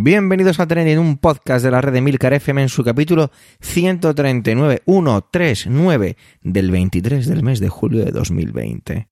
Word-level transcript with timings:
Bienvenidos 0.00 0.60
a 0.60 0.68
Trending, 0.68 1.00
un 1.00 1.18
podcast 1.18 1.64
de 1.64 1.72
la 1.72 1.80
red 1.80 1.92
de 1.92 2.00
Milcar 2.00 2.32
FM 2.32 2.62
en 2.62 2.68
su 2.68 2.84
capítulo 2.84 3.32
139, 3.60 4.82
139 4.86 6.16
del 6.40 6.70
23 6.70 7.26
del 7.26 7.42
mes 7.42 7.58
de 7.58 7.68
julio 7.68 8.04
de 8.04 8.12
2020. 8.12 9.08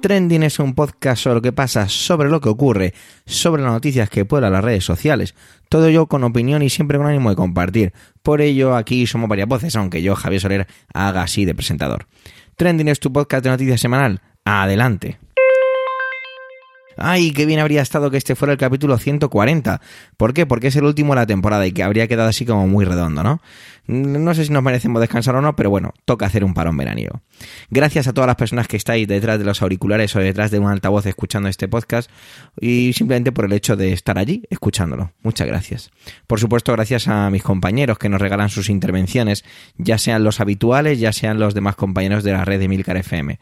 Trending 0.00 0.44
es 0.44 0.60
un 0.60 0.74
podcast 0.74 1.24
sobre 1.24 1.34
lo 1.34 1.42
que 1.42 1.52
pasa, 1.52 1.88
sobre 1.88 2.28
lo 2.28 2.40
que 2.40 2.48
ocurre, 2.48 2.94
sobre 3.26 3.62
las 3.62 3.72
noticias 3.72 4.08
que 4.08 4.24
pueblan 4.24 4.52
las 4.52 4.62
redes 4.62 4.84
sociales. 4.84 5.34
Todo 5.68 5.88
ello 5.88 6.06
con 6.06 6.22
opinión 6.22 6.62
y 6.62 6.70
siempre 6.70 6.98
con 6.98 7.08
ánimo 7.08 7.30
de 7.30 7.36
compartir. 7.36 7.92
Por 8.22 8.40
ello, 8.40 8.76
aquí 8.76 9.08
somos 9.08 9.28
varias 9.28 9.48
voces, 9.48 9.74
aunque 9.74 10.00
yo, 10.00 10.14
Javier 10.14 10.40
Soler, 10.40 10.66
haga 10.94 11.22
así 11.22 11.44
de 11.44 11.54
presentador. 11.54 12.06
Trending 12.54 12.88
es 12.88 13.00
tu 13.00 13.12
podcast 13.12 13.42
de 13.42 13.50
noticias 13.50 13.80
semanal. 13.80 14.20
Adelante. 14.44 15.18
Ay, 16.98 17.32
qué 17.32 17.46
bien 17.46 17.60
habría 17.60 17.82
estado 17.82 18.10
que 18.10 18.16
este 18.16 18.34
fuera 18.34 18.52
el 18.52 18.58
capítulo 18.58 18.98
140. 18.98 19.80
¿Por 20.16 20.34
qué? 20.34 20.46
Porque 20.46 20.68
es 20.68 20.76
el 20.76 20.84
último 20.84 21.14
de 21.14 21.20
la 21.20 21.26
temporada 21.26 21.66
y 21.66 21.72
que 21.72 21.82
habría 21.82 22.08
quedado 22.08 22.28
así 22.28 22.44
como 22.44 22.66
muy 22.66 22.84
redondo, 22.84 23.22
¿no? 23.22 23.40
No 23.86 24.34
sé 24.34 24.44
si 24.44 24.52
nos 24.52 24.62
merecemos 24.62 25.00
descansar 25.00 25.34
o 25.36 25.40
no, 25.40 25.56
pero 25.56 25.70
bueno, 25.70 25.94
toca 26.04 26.26
hacer 26.26 26.44
un 26.44 26.52
parón 26.52 26.76
veraniego. 26.76 27.22
Gracias 27.70 28.06
a 28.06 28.12
todas 28.12 28.26
las 28.26 28.36
personas 28.36 28.68
que 28.68 28.76
estáis 28.76 29.08
detrás 29.08 29.38
de 29.38 29.46
los 29.46 29.62
auriculares 29.62 30.14
o 30.14 30.18
detrás 30.18 30.50
de 30.50 30.58
un 30.58 30.68
altavoz 30.68 31.06
escuchando 31.06 31.48
este 31.48 31.68
podcast 31.68 32.10
y 32.60 32.92
simplemente 32.92 33.32
por 33.32 33.46
el 33.46 33.52
hecho 33.52 33.76
de 33.76 33.92
estar 33.92 34.18
allí 34.18 34.42
escuchándolo. 34.50 35.12
Muchas 35.22 35.46
gracias. 35.46 35.90
Por 36.26 36.38
supuesto, 36.38 36.72
gracias 36.72 37.08
a 37.08 37.30
mis 37.30 37.42
compañeros 37.42 37.98
que 37.98 38.10
nos 38.10 38.20
regalan 38.20 38.50
sus 38.50 38.68
intervenciones, 38.68 39.44
ya 39.78 39.96
sean 39.96 40.22
los 40.22 40.40
habituales, 40.40 41.00
ya 41.00 41.12
sean 41.12 41.38
los 41.38 41.54
demás 41.54 41.76
compañeros 41.76 42.24
de 42.24 42.32
la 42.32 42.44
red 42.44 42.60
de 42.60 42.68
Milcar 42.68 42.98
FM 42.98 43.38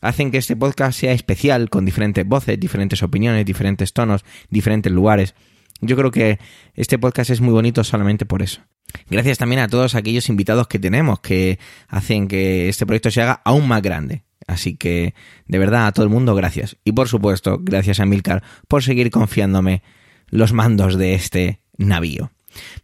hacen 0.00 0.30
que 0.30 0.38
este 0.38 0.56
podcast 0.56 0.98
sea 0.98 1.12
especial, 1.12 1.70
con 1.70 1.84
diferentes 1.84 2.26
voces, 2.26 2.58
diferentes 2.58 3.02
opiniones, 3.02 3.44
diferentes 3.44 3.92
tonos, 3.92 4.24
diferentes 4.50 4.92
lugares. 4.92 5.34
Yo 5.80 5.96
creo 5.96 6.10
que 6.10 6.38
este 6.74 6.98
podcast 6.98 7.30
es 7.30 7.40
muy 7.40 7.52
bonito 7.52 7.84
solamente 7.84 8.26
por 8.26 8.42
eso. 8.42 8.62
Gracias 9.10 9.38
también 9.38 9.60
a 9.60 9.68
todos 9.68 9.94
aquellos 9.94 10.28
invitados 10.28 10.68
que 10.68 10.78
tenemos 10.78 11.20
que 11.20 11.58
hacen 11.88 12.28
que 12.28 12.68
este 12.68 12.86
proyecto 12.86 13.10
se 13.10 13.22
haga 13.22 13.42
aún 13.44 13.66
más 13.66 13.82
grande. 13.82 14.24
Así 14.46 14.76
que, 14.76 15.14
de 15.46 15.58
verdad, 15.58 15.86
a 15.86 15.92
todo 15.92 16.04
el 16.04 16.10
mundo, 16.10 16.34
gracias. 16.34 16.76
Y 16.84 16.92
por 16.92 17.08
supuesto, 17.08 17.58
gracias 17.60 18.00
a 18.00 18.06
Milcar 18.06 18.42
por 18.68 18.82
seguir 18.82 19.10
confiándome 19.10 19.82
los 20.28 20.52
mandos 20.52 20.96
de 20.98 21.14
este 21.14 21.60
navío. 21.76 22.30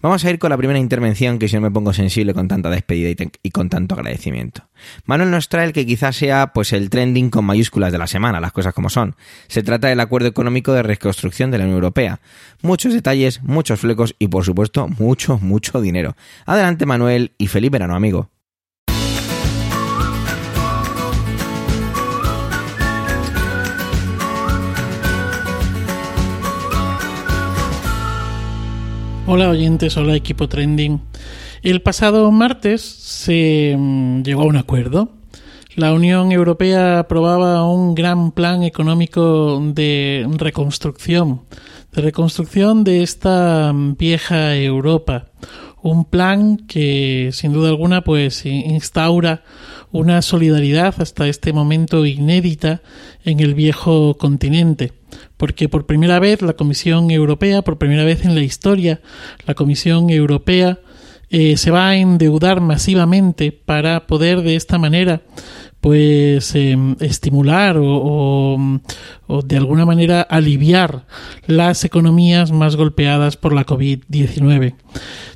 Vamos 0.00 0.24
a 0.24 0.30
ir 0.30 0.38
con 0.38 0.50
la 0.50 0.56
primera 0.56 0.78
intervención 0.78 1.38
que 1.38 1.48
si 1.48 1.56
no 1.56 1.62
me 1.62 1.70
pongo 1.70 1.92
sensible 1.92 2.34
con 2.34 2.48
tanta 2.48 2.70
despedida 2.70 3.26
y, 3.42 3.50
con 3.50 3.68
tanto 3.68 3.94
agradecimiento. 3.94 4.68
Manuel 5.04 5.30
nos 5.30 5.48
trae 5.48 5.66
el 5.66 5.72
que 5.72 5.86
quizás 5.86 6.16
sea 6.16 6.52
pues 6.52 6.72
el 6.72 6.90
trending 6.90 7.30
con 7.30 7.44
mayúsculas 7.44 7.92
de 7.92 7.98
la 7.98 8.06
semana, 8.06 8.40
las 8.40 8.52
cosas 8.52 8.74
como 8.74 8.90
son. 8.90 9.16
Se 9.48 9.62
trata 9.62 9.88
del 9.88 10.00
acuerdo 10.00 10.28
económico 10.28 10.72
de 10.72 10.82
reconstrucción 10.82 11.50
de 11.50 11.58
la 11.58 11.64
Unión 11.64 11.76
Europea. 11.76 12.20
Muchos 12.62 12.94
detalles, 12.94 13.42
muchos 13.42 13.80
flecos 13.80 14.14
y 14.18 14.28
por 14.28 14.44
supuesto 14.44 14.88
mucho, 14.88 15.38
mucho 15.38 15.80
dinero. 15.80 16.16
Adelante 16.46 16.86
Manuel 16.86 17.32
y 17.38 17.46
feliz 17.48 17.70
verano 17.70 17.94
amigo. 17.94 18.30
Hola 29.32 29.48
oyentes, 29.48 29.96
hola 29.96 30.16
equipo 30.16 30.48
trending. 30.48 31.00
El 31.62 31.82
pasado 31.82 32.28
martes 32.32 32.80
se 32.82 33.76
mm, 33.78 34.24
llegó 34.24 34.42
a 34.42 34.46
un 34.46 34.56
acuerdo. 34.56 35.12
La 35.76 35.92
Unión 35.92 36.32
Europea 36.32 36.98
aprobaba 36.98 37.64
un 37.64 37.94
gran 37.94 38.32
plan 38.32 38.64
económico 38.64 39.62
de 39.72 40.28
reconstrucción, 40.36 41.42
de 41.92 42.02
reconstrucción 42.02 42.82
de 42.82 43.04
esta 43.04 43.72
mm, 43.72 43.96
vieja 43.96 44.56
Europa. 44.56 45.28
Un 45.82 46.04
plan 46.04 46.56
que 46.56 47.30
sin 47.32 47.52
duda 47.52 47.70
alguna 47.70 48.02
pues 48.02 48.44
instaura 48.44 49.42
una 49.92 50.22
solidaridad 50.22 50.94
hasta 50.98 51.26
este 51.26 51.52
momento 51.52 52.06
inédita 52.06 52.82
en 53.24 53.40
el 53.40 53.54
viejo 53.54 54.16
continente. 54.18 54.92
Porque 55.36 55.68
por 55.68 55.86
primera 55.86 56.18
vez 56.18 56.42
la 56.42 56.52
Comisión 56.52 57.10
Europea, 57.10 57.62
por 57.62 57.78
primera 57.78 58.04
vez 58.04 58.24
en 58.24 58.34
la 58.34 58.42
historia, 58.42 59.00
la 59.46 59.54
Comisión 59.54 60.10
Europea 60.10 60.78
eh, 61.30 61.56
se 61.56 61.70
va 61.70 61.88
a 61.88 61.96
endeudar 61.96 62.60
masivamente 62.60 63.52
para 63.52 64.06
poder 64.06 64.42
de 64.42 64.56
esta 64.56 64.78
manera 64.78 65.22
pues 65.80 66.54
em, 66.54 66.96
estimular 67.00 67.78
o, 67.78 68.80
o, 69.26 69.42
de 69.42 69.56
alguna 69.56 69.86
manera 69.86 70.20
aliviar 70.20 71.06
las 71.46 71.84
economías 71.84 72.52
más 72.52 72.76
golpeadas 72.76 73.36
por 73.36 73.54
la 73.54 73.64
COVID-19. 73.64 74.74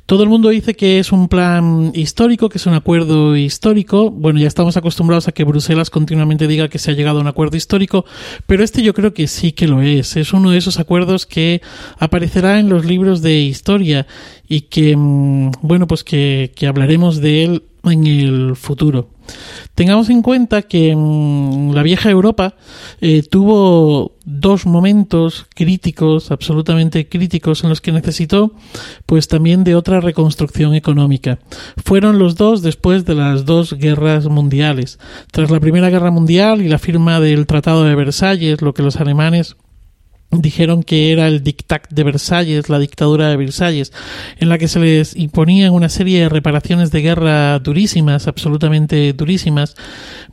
Todo 0.05 0.21
el 0.21 0.29
mundo 0.29 0.49
dice 0.49 0.75
que 0.75 0.99
es 0.99 1.11
un 1.11 1.27
plan 1.27 1.91
histórico, 1.95 2.49
que 2.49 2.59
es 2.59 2.65
un 2.67 2.75
acuerdo 2.75 3.35
histórico. 3.35 4.11
Bueno, 4.11 4.39
ya 4.39 4.47
estamos 4.47 4.77
acostumbrados 4.77 5.27
a 5.27 5.31
que 5.31 5.43
Bruselas 5.43 5.89
continuamente 5.89 6.47
diga 6.47 6.67
que 6.67 6.77
se 6.77 6.91
ha 6.91 6.93
llegado 6.93 7.17
a 7.17 7.21
un 7.21 7.27
acuerdo 7.27 7.57
histórico, 7.57 8.05
pero 8.45 8.63
este 8.63 8.83
yo 8.83 8.93
creo 8.93 9.15
que 9.15 9.27
sí 9.27 9.51
que 9.51 9.67
lo 9.67 9.81
es. 9.81 10.15
Es 10.15 10.31
uno 10.31 10.51
de 10.51 10.59
esos 10.59 10.77
acuerdos 10.77 11.25
que 11.25 11.61
aparecerá 11.97 12.59
en 12.59 12.69
los 12.69 12.85
libros 12.85 13.23
de 13.23 13.39
historia 13.39 14.05
y 14.47 14.61
que, 14.61 14.95
mm, 14.95 15.51
bueno, 15.63 15.87
pues 15.87 16.03
que, 16.03 16.51
que 16.55 16.67
hablaremos 16.67 17.19
de 17.19 17.43
él 17.43 17.63
en 17.83 18.05
el 18.05 18.55
futuro. 18.55 19.14
Tengamos 19.75 20.09
en 20.09 20.21
cuenta 20.21 20.61
que 20.61 20.95
mm, 20.95 21.71
la 21.73 21.83
vieja 21.83 22.09
Europa 22.09 22.55
eh, 23.01 23.23
tuvo 23.23 24.13
dos 24.25 24.65
momentos 24.65 25.45
críticos, 25.53 26.31
absolutamente 26.31 27.07
críticos, 27.07 27.63
en 27.63 27.69
los 27.69 27.81
que 27.81 27.91
necesitó 27.91 28.53
pues 29.05 29.27
también 29.27 29.63
de 29.63 29.75
otra 29.75 29.99
reconstrucción 29.99 30.73
económica. 30.73 31.39
Fueron 31.83 32.19
los 32.19 32.35
dos 32.35 32.61
después 32.61 33.05
de 33.05 33.15
las 33.15 33.45
dos 33.45 33.73
guerras 33.73 34.27
mundiales. 34.27 34.99
Tras 35.31 35.51
la 35.51 35.59
Primera 35.59 35.89
Guerra 35.89 36.11
Mundial 36.11 36.61
y 36.61 36.69
la 36.69 36.79
firma 36.79 37.19
del 37.19 37.45
Tratado 37.45 37.83
de 37.83 37.95
Versalles, 37.95 38.61
lo 38.61 38.73
que 38.73 38.83
los 38.83 38.95
alemanes 38.97 39.57
dijeron 40.41 40.83
que 40.83 41.11
era 41.11 41.27
el 41.27 41.43
dictat 41.43 41.89
de 41.89 42.03
Versalles, 42.03 42.69
la 42.69 42.79
dictadura 42.79 43.29
de 43.29 43.37
Versalles, 43.37 43.91
en 44.37 44.49
la 44.49 44.57
que 44.57 44.67
se 44.67 44.79
les 44.79 45.15
imponían 45.15 45.73
una 45.73 45.89
serie 45.89 46.21
de 46.21 46.29
reparaciones 46.29 46.91
de 46.91 47.01
guerra 47.01 47.59
durísimas, 47.59 48.27
absolutamente 48.27 49.13
durísimas. 49.13 49.75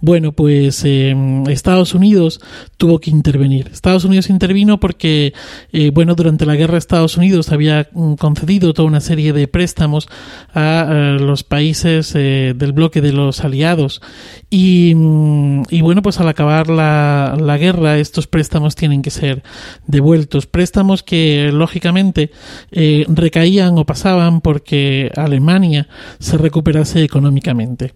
Bueno, 0.00 0.32
pues 0.32 0.82
eh, 0.84 1.14
Estados 1.48 1.94
Unidos 1.94 2.40
tuvo 2.76 2.98
que 3.00 3.10
intervenir. 3.10 3.68
Estados 3.72 4.04
Unidos 4.04 4.30
intervino 4.30 4.80
porque, 4.80 5.32
eh, 5.72 5.90
bueno, 5.92 6.14
durante 6.14 6.46
la 6.46 6.56
guerra 6.56 6.78
Estados 6.78 7.16
Unidos 7.16 7.52
había 7.52 7.88
mm, 7.92 8.14
concedido 8.14 8.74
toda 8.74 8.88
una 8.88 9.00
serie 9.00 9.32
de 9.32 9.48
préstamos 9.48 10.08
a, 10.54 11.16
los 11.18 11.44
países 11.44 12.12
eh, 12.14 12.54
del 12.56 12.72
bloque 12.72 13.00
de 13.00 13.12
los 13.12 13.44
aliados 13.44 14.00
y, 14.50 14.94
mm, 14.94 15.62
y, 15.70 15.80
bueno, 15.80 16.02
pues 16.02 16.20
al 16.20 16.28
acabar 16.28 16.68
la, 16.68 17.36
la 17.40 17.58
guerra 17.58 17.98
estos 17.98 18.26
préstamos 18.26 18.74
tienen 18.74 19.02
que 19.02 19.10
ser 19.10 19.42
devueltos, 19.92 20.46
préstamos 20.46 21.04
que 21.04 21.50
lógicamente 21.52 22.32
eh, 22.72 23.04
recaían 23.08 23.78
o 23.78 23.84
pasaban 23.84 24.40
porque 24.40 25.12
Alemania 25.14 25.86
se 26.18 26.38
recuperase 26.38 27.04
económicamente. 27.04 27.94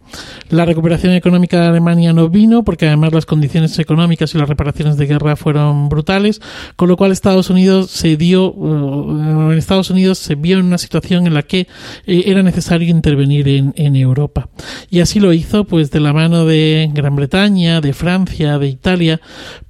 La 0.51 0.65
recuperación 0.65 1.15
económica 1.15 1.61
de 1.61 1.67
Alemania 1.67 2.13
no 2.13 2.29
vino 2.29 2.63
porque 2.63 2.87
además 2.87 3.13
las 3.13 3.27
condiciones 3.27 3.77
económicas 3.81 4.35
y 4.35 4.39
las 4.39 4.49
reparaciones 4.49 4.97
de 4.99 5.07
guerra 5.07 5.35
fueron 5.37 5.89
brutales, 5.89 6.41
con 6.77 6.89
lo 6.89 6.97
cual 6.97 7.11
Estados 7.11 7.51
Unidos 7.51 7.91
se 7.91 8.17
dio, 8.17 8.53
uh, 8.53 9.51
en 9.51 9.59
Estados 9.59 9.91
Unidos 9.91 10.19
se 10.19 10.35
vio 10.35 10.59
en 10.59 10.67
una 10.67 10.79
situación 10.79 11.27
en 11.27 11.35
la 11.35 11.43
que 11.43 11.67
eh, 12.07 12.25
era 12.27 12.43
necesario 12.43 12.91
intervenir 12.91 13.49
en, 13.49 13.73
en 13.77 13.97
Europa. 13.97 14.51
Y 14.91 15.01
así 15.01 15.19
lo 15.19 15.33
hizo, 15.33 15.65
pues 15.65 15.91
de 15.91 16.01
la 16.01 16.13
mano 16.13 16.45
de 16.45 16.91
Gran 16.93 17.17
Bretaña, 17.17 17.81
de 17.81 17.95
Francia, 17.95 18.59
de 18.59 18.69
Italia, 18.69 19.21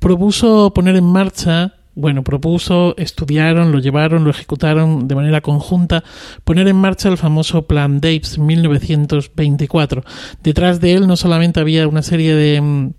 propuso 0.00 0.74
poner 0.74 0.96
en 0.96 1.04
marcha 1.04 1.75
bueno, 1.96 2.22
propuso, 2.22 2.94
estudiaron, 2.98 3.72
lo 3.72 3.78
llevaron, 3.78 4.22
lo 4.22 4.30
ejecutaron 4.30 5.08
de 5.08 5.14
manera 5.14 5.40
conjunta, 5.40 6.04
poner 6.44 6.68
en 6.68 6.76
marcha 6.76 7.08
el 7.08 7.16
famoso 7.16 7.66
Plan 7.66 8.00
Dapes 8.00 8.38
1924. 8.38 10.04
Detrás 10.42 10.80
de 10.80 10.92
él 10.92 11.06
no 11.06 11.16
solamente 11.16 11.58
había 11.58 11.88
una 11.88 12.02
serie 12.02 12.34
de 12.34 12.60
mm, 12.60 12.90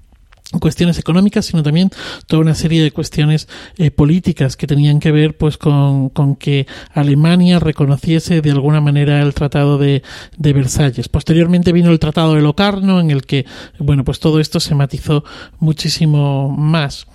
cuestiones 0.60 0.98
económicas, 0.98 1.46
sino 1.46 1.62
también 1.62 1.92
toda 2.26 2.42
una 2.42 2.56
serie 2.56 2.82
de 2.82 2.92
cuestiones 2.92 3.48
eh, 3.78 3.92
políticas 3.92 4.58
que 4.58 4.66
tenían 4.66 5.00
que 5.00 5.12
ver 5.12 5.38
pues 5.38 5.58
con, 5.58 6.10
con, 6.10 6.36
que 6.36 6.66
Alemania 6.92 7.60
reconociese 7.60 8.42
de 8.42 8.52
alguna 8.52 8.82
manera 8.82 9.22
el 9.22 9.36
Tratado 9.36 9.78
de, 9.78 10.02
de, 10.38 10.54
Versalles. 10.54 11.08
Posteriormente 11.08 11.72
vino 11.72 11.92
el 11.92 12.00
Tratado 12.00 12.34
de 12.34 12.42
Locarno, 12.42 13.00
en 13.00 13.12
el 13.12 13.28
que, 13.28 13.46
bueno, 13.78 14.04
pues 14.04 14.20
todo 14.20 14.40
esto 14.40 14.60
se 14.60 14.74
matizó 14.74 15.24
muchísimo 15.60 16.50
más. 16.50 17.06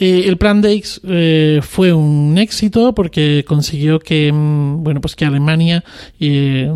El 0.00 0.38
plan 0.38 0.62
Deix 0.62 0.98
eh, 1.06 1.60
fue 1.62 1.92
un 1.92 2.38
éxito 2.38 2.94
porque 2.94 3.44
consiguió 3.46 3.98
que, 3.98 4.32
mm, 4.32 4.82
bueno, 4.82 5.02
pues 5.02 5.14
que 5.14 5.26
Alemania 5.26 5.84
eh, 6.18 6.72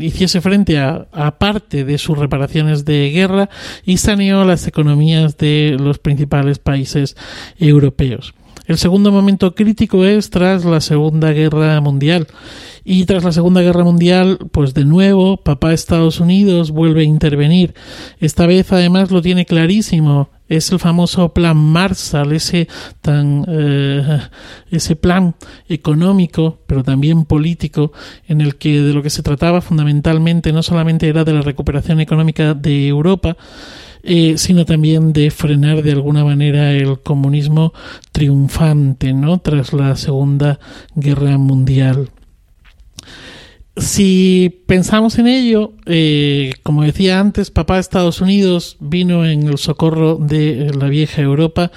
hiciese 0.00 0.40
frente 0.40 0.78
a, 0.78 1.06
a, 1.12 1.38
parte 1.38 1.84
de 1.84 1.98
sus 1.98 2.16
reparaciones 2.16 2.86
de 2.86 3.10
guerra 3.10 3.50
y 3.84 3.98
saneó 3.98 4.46
las 4.46 4.66
economías 4.66 5.36
de 5.36 5.76
los 5.78 5.98
principales 5.98 6.58
países 6.58 7.14
europeos. 7.58 8.32
El 8.66 8.78
segundo 8.78 9.10
momento 9.10 9.54
crítico 9.54 10.04
es 10.04 10.30
tras 10.30 10.64
la 10.64 10.80
Segunda 10.80 11.32
Guerra 11.32 11.80
Mundial. 11.80 12.28
Y 12.84 13.04
tras 13.04 13.24
la 13.24 13.32
Segunda 13.32 13.60
Guerra 13.60 13.84
Mundial, 13.84 14.38
pues 14.50 14.72
de 14.72 14.84
nuevo, 14.84 15.36
papá 15.36 15.72
Estados 15.72 16.20
Unidos 16.20 16.70
vuelve 16.70 17.02
a 17.02 17.04
intervenir. 17.04 17.74
Esta 18.18 18.46
vez 18.46 18.72
además 18.72 19.10
lo 19.10 19.20
tiene 19.20 19.46
clarísimo. 19.46 20.30
Es 20.52 20.70
el 20.70 20.78
famoso 20.78 21.32
plan 21.32 21.56
Marshall, 21.56 22.32
ese 22.32 22.68
tan 23.00 23.46
eh, 23.48 24.20
ese 24.70 24.96
plan 24.96 25.34
económico, 25.66 26.58
pero 26.66 26.84
también 26.84 27.24
político, 27.24 27.92
en 28.28 28.42
el 28.42 28.56
que 28.56 28.82
de 28.82 28.92
lo 28.92 29.02
que 29.02 29.08
se 29.08 29.22
trataba 29.22 29.62
fundamentalmente 29.62 30.52
no 30.52 30.62
solamente 30.62 31.08
era 31.08 31.24
de 31.24 31.32
la 31.32 31.40
recuperación 31.40 32.00
económica 32.00 32.52
de 32.52 32.86
Europa, 32.86 33.34
eh, 34.02 34.34
sino 34.36 34.66
también 34.66 35.14
de 35.14 35.30
frenar 35.30 35.82
de 35.82 35.92
alguna 35.92 36.22
manera 36.22 36.72
el 36.72 37.00
comunismo 37.00 37.72
triunfante 38.12 39.14
¿no? 39.14 39.38
tras 39.38 39.72
la 39.72 39.96
Segunda 39.96 40.60
Guerra 40.94 41.38
Mundial. 41.38 42.10
Si 43.76 44.62
pensamos 44.66 45.18
en 45.18 45.26
ello, 45.26 45.72
eh, 45.86 46.52
como 46.62 46.82
decía 46.82 47.20
antes, 47.20 47.50
papá 47.50 47.74
de 47.74 47.80
Estados 47.80 48.20
Unidos 48.20 48.76
vino 48.80 49.24
en 49.24 49.44
el 49.44 49.56
socorro 49.56 50.16
de 50.16 50.72
la 50.78 50.88
vieja 50.88 51.22
Europa, 51.22 51.72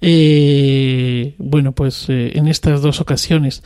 eh, 0.00 1.34
bueno, 1.38 1.72
pues 1.72 2.08
en 2.08 2.48
estas 2.48 2.82
dos 2.82 3.00
ocasiones. 3.00 3.62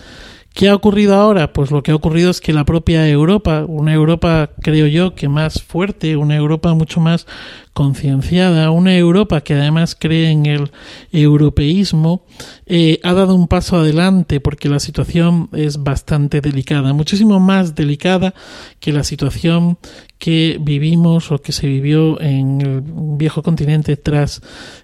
¿Qué 0.55 0.69
ha 0.69 0.75
ocurrido 0.75 1.15
ahora? 1.15 1.55
Pues 1.55 1.71
lo 1.71 1.83
que 1.83 1.93
ha 1.93 1.95
ocurrido 1.95 2.31
es 2.31 2.41
que 2.41 2.53
la 2.53 2.67
propia 2.67 3.09
Europa, 3.09 3.65
una 3.67 3.95
Europa 3.95 4.51
creo 4.61 4.87
yo 4.87 5.15
que 5.15 5.29
más 5.29 5.63
fuerte, 5.63 6.17
una 6.17 6.37
Europa 6.37 6.75
mucho 6.75 7.01
más 7.01 7.27
concienciada, 7.73 8.71
una 8.71 8.97
Europa 8.97 9.41
que 9.41 9.55
además 9.55 9.97
cree 9.99 10.31
en 10.31 10.47
el 10.47 10.71
europeísmo, 11.11 12.25
eh, 12.67 13.01
ha 13.03 13.15
dado 13.15 13.35
un 13.35 13.49
paso 13.49 13.77
adelante 13.77 14.41
porque 14.41 14.69
la 14.69 14.79
situación 14.79 15.49
es 15.53 15.83
bastante 15.83 16.41
delicada, 16.41 16.93
muchísimo 16.93 17.41
más 17.41 17.75
delicada 17.75 18.35
que 18.79 18.93
la 18.93 19.05
situación 19.05 19.79
que 20.19 20.59
vivimos 20.61 21.33
o 21.33 21.39
que 21.39 21.51
se 21.51 21.67
vivió 21.67 22.21
en 22.21 22.61
el 22.61 22.83
viejo 23.17 23.43
continente 23.43 23.97
tras 23.97 24.41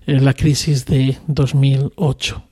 eh, 0.06 0.18
la 0.18 0.34
crisis 0.34 0.84
de 0.86 1.18
2008. 1.28 2.42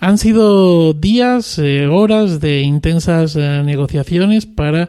Han 0.00 0.18
sido 0.18 0.92
días, 0.92 1.58
eh, 1.58 1.88
horas 1.88 2.38
de 2.38 2.60
intensas 2.60 3.34
negociaciones 3.34 4.46
para 4.46 4.88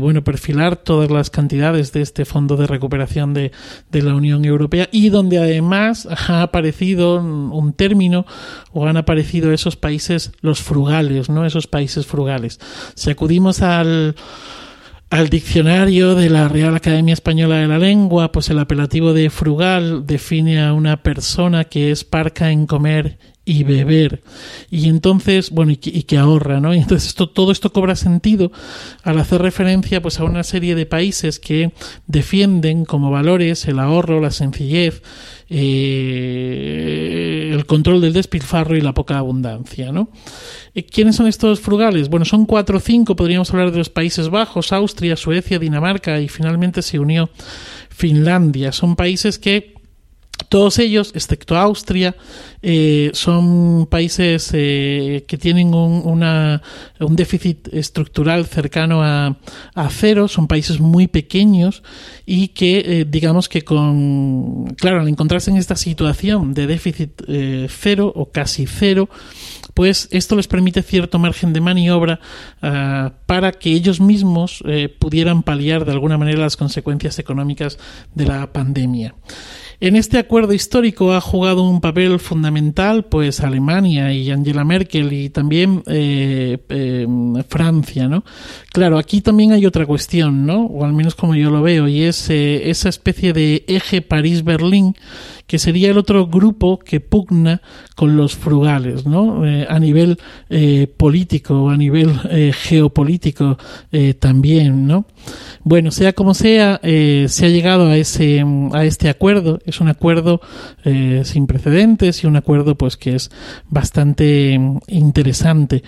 bueno 0.00 0.24
perfilar 0.24 0.76
todas 0.76 1.10
las 1.10 1.30
cantidades 1.30 1.92
de 1.92 2.02
este 2.02 2.24
fondo 2.24 2.56
de 2.56 2.66
recuperación 2.66 3.32
de, 3.32 3.52
de 3.90 4.02
la 4.08 4.14
Unión 4.14 4.44
Europea 4.44 4.88
y 4.90 5.10
donde 5.10 5.38
además 5.38 6.08
ha 6.28 6.42
aparecido 6.42 7.16
un 7.16 7.72
término 7.72 8.26
o 8.72 8.86
han 8.86 8.96
aparecido 8.96 9.52
esos 9.52 9.76
países 9.76 10.32
los 10.40 10.60
frugales, 10.60 11.28
¿no? 11.28 11.46
Esos 11.46 11.66
países 11.66 12.06
frugales. 12.06 12.58
Si 12.94 13.10
acudimos 13.10 13.62
al 13.62 14.16
al 15.10 15.30
diccionario 15.30 16.14
de 16.14 16.28
la 16.28 16.48
Real 16.48 16.76
Academia 16.76 17.14
Española 17.14 17.56
de 17.56 17.66
la 17.66 17.78
Lengua, 17.78 18.30
pues 18.30 18.50
el 18.50 18.58
apelativo 18.58 19.14
de 19.14 19.30
frugal 19.30 20.06
define 20.06 20.62
a 20.62 20.74
una 20.74 21.02
persona 21.02 21.64
que 21.64 21.90
es 21.90 22.04
parca 22.04 22.50
en 22.50 22.66
comer 22.66 23.18
y 23.48 23.64
beber. 23.64 24.22
Y 24.70 24.90
entonces, 24.90 25.50
bueno, 25.50 25.72
y 25.72 25.78
que, 25.78 26.18
ahorra, 26.18 26.60
¿no? 26.60 26.74
Y 26.74 26.78
entonces 26.78 27.08
esto, 27.08 27.30
todo 27.30 27.50
esto 27.50 27.72
cobra 27.72 27.96
sentido 27.96 28.52
al 29.02 29.18
hacer 29.18 29.40
referencia 29.40 30.02
pues 30.02 30.20
a 30.20 30.24
una 30.24 30.44
serie 30.44 30.74
de 30.74 30.84
países 30.84 31.40
que 31.40 31.72
defienden 32.06 32.84
como 32.84 33.10
valores 33.10 33.66
el 33.66 33.78
ahorro, 33.78 34.20
la 34.20 34.32
sencillez, 34.32 35.02
eh, 35.48 37.52
el 37.54 37.64
control 37.64 38.02
del 38.02 38.12
despilfarro 38.12 38.76
y 38.76 38.82
la 38.82 38.92
poca 38.92 39.16
abundancia, 39.16 39.92
¿no? 39.92 40.10
Eh, 40.74 40.84
¿Quiénes 40.84 41.16
son 41.16 41.26
estos 41.26 41.60
frugales? 41.60 42.10
Bueno, 42.10 42.26
son 42.26 42.44
cuatro 42.44 42.76
o 42.76 42.80
cinco, 42.80 43.16
podríamos 43.16 43.50
hablar 43.50 43.72
de 43.72 43.78
los 43.78 43.88
Países 43.88 44.28
Bajos, 44.28 44.74
Austria, 44.74 45.16
Suecia, 45.16 45.58
Dinamarca 45.58 46.20
y 46.20 46.28
finalmente 46.28 46.82
se 46.82 46.98
unió 46.98 47.30
Finlandia. 47.88 48.72
Son 48.72 48.94
países 48.94 49.38
que 49.38 49.77
todos 50.48 50.78
ellos, 50.78 51.12
excepto 51.14 51.56
Austria, 51.56 52.16
eh, 52.62 53.10
son 53.12 53.86
países 53.86 54.50
eh, 54.54 55.24
que 55.28 55.36
tienen 55.36 55.74
un, 55.74 56.60
déficit 57.10 57.68
estructural 57.72 58.46
cercano 58.46 59.02
a, 59.02 59.36
cero, 59.90 60.26
son 60.26 60.48
países 60.48 60.80
muy 60.80 61.06
pequeños 61.06 61.82
y 62.24 62.48
que, 62.48 62.78
eh, 62.78 63.06
digamos 63.06 63.48
que 63.48 63.62
con, 63.62 64.74
claro, 64.78 65.00
al 65.00 65.08
encontrarse 65.08 65.50
en 65.50 65.58
esta 65.58 65.76
situación 65.76 66.54
de 66.54 66.66
déficit 66.66 67.22
cero 67.68 68.12
o 68.14 68.30
casi 68.30 68.66
cero, 68.66 69.08
pues 69.74 70.08
esto 70.10 70.34
les 70.34 70.48
permite 70.48 70.82
cierto 70.82 71.18
margen 71.18 71.52
de 71.52 71.60
maniobra 71.60 72.20
uh, 72.62 73.10
para 73.26 73.52
que 73.52 73.70
ellos 73.70 74.00
mismos 74.00 74.62
pudieran 74.98 75.44
paliar 75.44 75.84
de 75.84 75.92
alguna 75.92 76.18
manera 76.18 76.40
las 76.40 76.56
consecuencias 76.56 77.18
económicas 77.18 77.78
de 78.14 78.26
la 78.26 78.52
pandemia. 78.52 79.14
En 79.80 79.94
este 79.94 80.18
acuerdo 80.18 80.54
histórico 80.54 81.12
ha 81.12 81.20
jugado 81.20 81.62
un 81.62 81.80
papel 81.80 82.18
fundamental 82.18 83.04
pues 83.04 83.38
Alemania 83.38 84.12
y 84.12 84.28
Angela 84.32 84.64
Merkel 84.64 85.12
y 85.12 85.30
también 85.30 85.84
eh, 85.86 86.58
eh, 86.68 87.06
Francia, 87.48 88.08
¿no? 88.08 88.24
Claro, 88.72 88.98
aquí 88.98 89.20
también 89.20 89.52
hay 89.52 89.66
otra 89.66 89.86
cuestión, 89.86 90.46
¿no? 90.46 90.66
O 90.66 90.84
al 90.84 90.94
menos 90.94 91.14
como 91.14 91.36
yo 91.36 91.50
lo 91.50 91.62
veo, 91.62 91.86
y 91.86 92.02
es 92.02 92.28
eh, 92.28 92.70
esa 92.70 92.88
especie 92.88 93.32
de 93.32 93.64
eje 93.68 94.02
París-Berlín 94.02 94.96
que 95.46 95.58
sería 95.58 95.90
el 95.90 95.96
otro 95.96 96.26
grupo 96.26 96.78
que 96.78 97.00
pugna 97.00 97.62
con 97.96 98.16
los 98.16 98.36
frugales, 98.36 99.06
¿no? 99.06 99.46
Eh, 99.46 99.66
a 99.66 99.78
nivel 99.78 100.18
político, 100.98 101.70
a 101.70 101.76
nivel 101.76 102.10
geopolítico 102.52 103.56
también, 104.18 104.86
¿no? 104.86 105.06
Bueno, 105.64 105.90
sea 105.90 106.12
como 106.12 106.34
sea, 106.34 106.80
se 106.82 107.46
ha 107.46 107.48
llegado 107.48 107.88
a 107.88 107.96
ese 107.96 108.44
a 108.74 108.84
este 108.84 109.08
acuerdo. 109.08 109.58
Es 109.68 109.80
un 109.80 109.88
acuerdo 109.88 110.40
eh, 110.84 111.22
sin 111.24 111.46
precedentes 111.46 112.24
y 112.24 112.26
un 112.26 112.36
acuerdo, 112.36 112.76
pues, 112.76 112.96
que 112.96 113.14
es 113.14 113.30
bastante 113.68 114.58
interesante. 114.86 115.82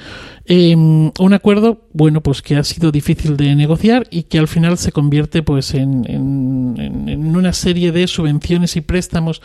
un 0.49 1.33
acuerdo, 1.33 1.89
bueno, 1.93 2.21
pues 2.21 2.43
que 2.43 2.57
ha 2.57 2.65
sido 2.65 2.93
difícil 2.93 3.37
de 3.37 3.55
negociar 3.55 4.07
y 4.11 4.25
que 4.25 4.39
al 4.39 4.49
final 4.49 4.79
se 4.79 4.93
convierte, 4.93 5.43
pues, 5.43 5.75
en, 5.75 6.05
en, 6.09 7.09
en 7.09 7.37
una 7.37 7.53
serie 7.53 7.93
de 7.93 8.07
subvenciones 8.07 8.77
y 8.77 8.81
préstamos 8.81 9.41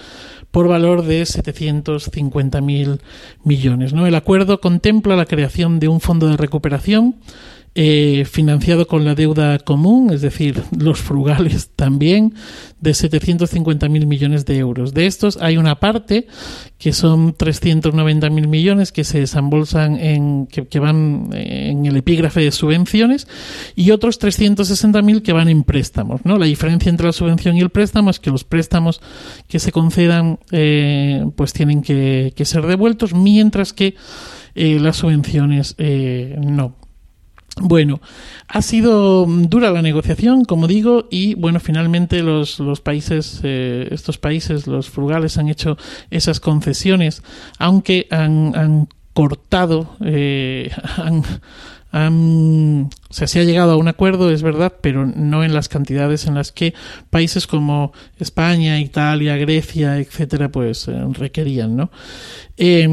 por 0.55 0.69
valor 0.69 1.03
de 1.03 1.23
750.000 1.23 2.99
millones. 3.43 3.93
¿no? 3.93 4.07
El 4.07 4.15
acuerdo 4.15 4.61
contempla 4.61 5.17
la 5.17 5.25
creación 5.25 5.81
de 5.81 5.89
un 5.89 5.99
fondo 5.99 6.27
de 6.27 6.37
recuperación 6.37 7.15
eh, 7.77 8.23
financiado 8.23 8.87
con 8.87 9.03
la 9.03 9.15
deuda 9.15 9.59
común, 9.59 10.13
es 10.13 10.21
decir, 10.21 10.63
los 10.77 11.01
frugales 11.01 11.71
también, 11.75 12.33
de 12.79 12.91
750.000 12.91 14.05
millones 14.05 14.45
de 14.45 14.57
euros. 14.57 14.93
De 14.93 15.05
estos 15.07 15.37
hay 15.41 15.57
una 15.57 15.79
parte 15.79 16.27
que 16.77 16.93
son 16.93 17.35
390.000 17.35 18.47
millones 18.47 18.93
que 18.93 19.03
se 19.03 19.19
desembolsan 19.19 19.97
en 19.99 20.47
que, 20.47 20.79
van 20.79 21.29
en 21.33 21.85
el 21.85 21.97
epígrafe 21.97 22.41
de 22.41 22.51
subvenciones 22.51 23.27
y 23.75 23.91
otros 23.91 24.21
360.000 24.21 25.21
que 25.21 25.33
van 25.33 25.49
en 25.49 25.63
préstamos. 25.63 26.21
¿no? 26.23 26.37
La 26.37 26.45
diferencia 26.45 26.89
entre 26.89 27.07
la 27.07 27.13
subvención 27.13 27.57
y 27.57 27.61
el 27.61 27.71
préstamo 27.71 28.09
es 28.09 28.19
que 28.19 28.31
los 28.31 28.45
préstamos 28.45 29.01
que 29.49 29.59
se 29.59 29.71
concedan 29.71 30.39
eh, 30.51 31.25
pues 31.35 31.51
tienen 31.51 31.81
que, 31.81 32.31
que, 32.35 32.45
ser 32.45 32.65
devueltos, 32.65 33.13
mientras 33.13 33.73
que 33.73 33.95
eh, 34.53 34.79
las 34.79 34.97
subvenciones 34.97 35.75
eh, 35.77 36.37
no. 36.39 36.84
Bueno, 37.61 38.01
ha 38.49 38.61
sido 38.61 39.25
dura 39.25 39.71
la 39.71 39.81
negociación, 39.81 40.43
como 40.43 40.67
digo, 40.67 41.07
y 41.09 41.35
bueno, 41.35 41.61
finalmente 41.61 42.21
los, 42.21 42.59
los 42.59 42.81
países, 42.81 43.39
eh, 43.43 43.87
estos 43.91 44.17
países, 44.17 44.67
los 44.67 44.89
frugales, 44.89 45.37
han 45.37 45.47
hecho 45.47 45.77
esas 46.11 46.41
concesiones, 46.41 47.23
aunque 47.57 48.07
han, 48.11 48.55
han 48.57 48.89
cortado, 49.13 49.95
eh, 50.01 50.69
han, 50.97 51.23
han 51.91 52.89
sea, 53.15 53.27
se 53.27 53.39
ha 53.39 53.43
llegado 53.43 53.71
a 53.71 53.77
un 53.77 53.87
acuerdo, 53.87 54.29
es 54.29 54.43
verdad, 54.43 54.73
pero 54.81 55.05
no 55.05 55.43
en 55.45 55.53
las 55.53 55.69
cantidades 55.69 56.27
en 56.27 56.35
las 56.35 56.51
que 56.51 56.73
países 57.09 57.47
como 57.47 57.93
España, 58.19 58.79
Italia, 58.79 59.37
Grecia, 59.37 59.97
etcétera, 59.97 60.49
pues 60.49 60.89
eh, 60.89 61.01
requerían, 61.13 61.77
¿no? 61.77 61.89
Eh, 62.57 62.87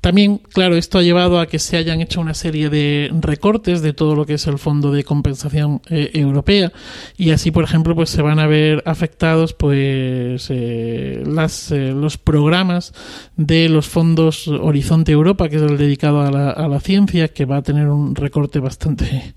también, 0.00 0.38
claro, 0.38 0.76
esto 0.76 0.98
ha 0.98 1.02
llevado 1.02 1.40
a 1.40 1.46
que 1.46 1.58
se 1.58 1.76
hayan 1.76 2.00
hecho 2.00 2.20
una 2.20 2.34
serie 2.34 2.70
de 2.70 3.10
recortes 3.20 3.82
de 3.82 3.92
todo 3.92 4.14
lo 4.14 4.24
que 4.24 4.34
es 4.34 4.46
el 4.46 4.58
Fondo 4.58 4.92
de 4.92 5.04
Compensación 5.04 5.82
eh, 5.90 6.10
Europea. 6.14 6.72
Y 7.16 7.30
así, 7.30 7.50
por 7.50 7.64
ejemplo, 7.64 7.94
pues 7.94 8.10
se 8.10 8.22
van 8.22 8.38
a 8.38 8.46
ver 8.46 8.82
afectados 8.86 9.52
pues 9.52 10.48
eh, 10.50 11.22
las, 11.26 11.70
eh, 11.70 11.92
los 11.92 12.16
programas 12.16 12.94
de 13.36 13.68
los 13.68 13.86
fondos 13.86 14.48
Horizonte 14.48 15.12
Europa, 15.12 15.48
que 15.48 15.56
es 15.56 15.62
el 15.62 15.76
dedicado 15.76 16.22
a 16.22 16.30
la, 16.30 16.50
a 16.50 16.68
la 16.68 16.80
ciencia, 16.80 17.28
que 17.28 17.44
va 17.44 17.58
a 17.58 17.62
tener 17.62 17.88
un 17.88 18.14
recorte 18.14 18.58
bastante 18.58 19.34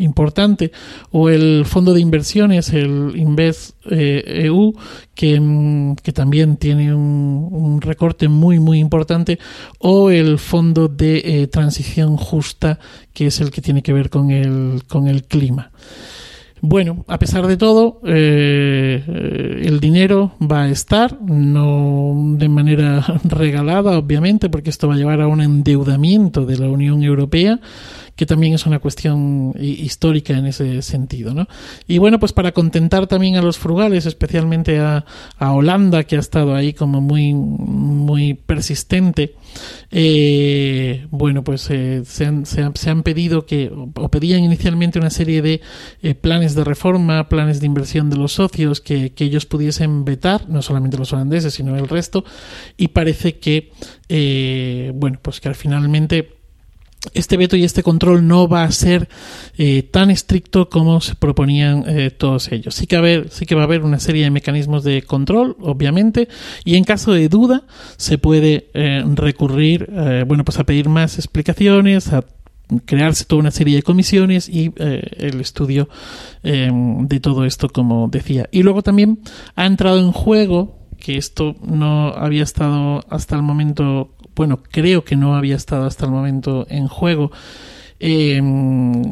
importante, 0.00 0.72
o 1.10 1.28
el 1.28 1.64
fondo 1.66 1.92
de 1.94 2.00
inversiones, 2.00 2.70
el 2.70 3.12
Invest 3.14 3.76
eh, 3.90 4.44
EU, 4.44 4.74
que, 5.20 5.38
mm, 5.38 5.96
que, 5.96 6.14
también 6.14 6.56
tiene 6.56 6.94
un, 6.94 7.78
recorte 7.82 8.26
muy, 8.26 8.58
muy 8.58 8.78
importante, 8.78 9.38
o 9.78 10.08
el 10.08 10.38
fondo 10.38 10.88
de 10.88 11.18
eh, 11.18 11.46
transición 11.46 12.16
justa, 12.16 12.78
que 13.12 13.26
es 13.26 13.38
el 13.42 13.50
que 13.50 13.60
tiene 13.60 13.82
que 13.82 13.92
ver 13.92 14.08
con 14.08 14.30
el, 14.30 14.82
con 14.88 15.08
el 15.08 15.24
clima. 15.24 15.72
Bueno, 16.62 17.04
a 17.06 17.18
pesar 17.18 17.46
de 17.46 17.58
todo, 17.58 18.00
eh, 18.06 19.60
el 19.62 19.78
dinero 19.78 20.32
va 20.40 20.62
a 20.62 20.70
estar, 20.70 21.20
no 21.20 22.14
de 22.38 22.48
manera 22.48 23.04
regalada, 23.24 23.98
obviamente, 23.98 24.48
porque 24.48 24.70
esto 24.70 24.88
va 24.88 24.94
a 24.94 24.96
llevar 24.96 25.20
a 25.20 25.28
un 25.28 25.42
endeudamiento 25.42 26.46
de 26.46 26.56
la 26.56 26.68
Unión 26.70 27.02
Europea 27.02 27.60
que 28.16 28.26
también 28.26 28.54
es 28.54 28.66
una 28.66 28.78
cuestión 28.78 29.54
histórica 29.58 30.36
en 30.36 30.46
ese 30.46 30.82
sentido. 30.82 31.34
¿no? 31.34 31.46
Y 31.86 31.98
bueno, 31.98 32.18
pues 32.18 32.32
para 32.32 32.52
contentar 32.52 33.06
también 33.06 33.36
a 33.36 33.42
los 33.42 33.58
frugales, 33.58 34.06
especialmente 34.06 34.78
a, 34.78 35.04
a 35.38 35.52
Holanda, 35.52 36.04
que 36.04 36.16
ha 36.16 36.20
estado 36.20 36.54
ahí 36.54 36.72
como 36.72 37.00
muy, 37.00 37.34
muy 37.34 38.34
persistente, 38.34 39.34
eh, 39.90 41.06
bueno, 41.10 41.42
pues 41.42 41.68
eh, 41.70 42.02
se, 42.04 42.26
han, 42.26 42.46
se, 42.46 42.62
han, 42.62 42.76
se, 42.76 42.90
han, 42.90 43.02
pedido 43.02 43.46
que, 43.46 43.70
o 43.72 44.08
pedían 44.08 44.44
inicialmente 44.44 44.98
una 44.98 45.10
serie 45.10 45.42
de 45.42 45.60
eh, 46.02 46.14
planes 46.14 46.54
de 46.54 46.64
reforma, 46.64 47.28
planes 47.28 47.60
de 47.60 47.66
inversión 47.66 48.10
de 48.10 48.16
los 48.16 48.32
socios 48.32 48.80
que, 48.80 49.12
que, 49.12 49.24
ellos 49.24 49.46
pudiesen 49.46 50.04
vetar, 50.04 50.48
no 50.48 50.62
solamente 50.62 50.96
los 50.96 51.12
holandeses, 51.12 51.54
sino 51.54 51.76
el 51.76 51.88
resto, 51.88 52.24
y 52.76 52.88
parece 52.88 53.38
que, 53.38 53.72
eh, 54.08 54.92
bueno, 54.94 55.18
pues 55.22 55.40
que 55.40 55.52
finalmente 55.54 56.39
este 57.14 57.36
veto 57.36 57.56
y 57.56 57.64
este 57.64 57.82
control 57.82 58.26
no 58.26 58.46
va 58.46 58.64
a 58.64 58.70
ser 58.72 59.08
eh, 59.56 59.82
tan 59.82 60.10
estricto 60.10 60.68
como 60.68 61.00
se 61.00 61.14
proponían 61.14 61.84
eh, 61.86 62.10
todos 62.10 62.52
ellos. 62.52 62.74
Sí 62.74 62.86
que, 62.86 62.96
va 62.98 63.60
a 63.60 63.64
haber 63.64 63.82
una 63.82 63.98
serie 63.98 64.24
de 64.24 64.30
mecanismos 64.30 64.84
de 64.84 65.02
control, 65.02 65.56
obviamente, 65.60 66.28
y 66.64 66.76
en 66.76 66.84
caso 66.84 67.12
de 67.12 67.28
duda 67.28 67.62
se 67.96 68.18
puede 68.18 68.70
eh, 68.74 69.02
recurrir, 69.14 69.90
bueno, 70.26 70.44
pues 70.44 70.58
a 70.58 70.64
pedir 70.64 70.88
más 70.88 71.16
explicaciones, 71.16 72.12
a 72.12 72.24
crearse 72.84 73.24
toda 73.24 73.40
una 73.40 73.50
serie 73.50 73.76
de 73.76 73.82
comisiones 73.82 74.48
y 74.48 74.72
el 74.76 75.40
estudio 75.40 75.88
de 76.42 77.20
todo 77.20 77.44
esto, 77.44 77.68
como 77.68 78.08
decía. 78.08 78.48
Y 78.52 78.62
luego 78.62 78.82
también 78.82 79.20
ha 79.56 79.66
entrado 79.66 79.98
en 79.98 80.12
juego 80.12 80.78
que 80.98 81.16
esto 81.16 81.56
no 81.62 82.08
había 82.08 82.42
estado 82.42 83.04
hasta 83.08 83.34
el 83.34 83.42
momento 83.42 84.14
bueno, 84.40 84.62
creo 84.70 85.04
que 85.04 85.16
no 85.16 85.36
había 85.36 85.54
estado 85.54 85.84
hasta 85.84 86.06
el 86.06 86.12
momento 86.12 86.66
en 86.70 86.88
juego. 86.88 87.30
Eh, 87.98 88.40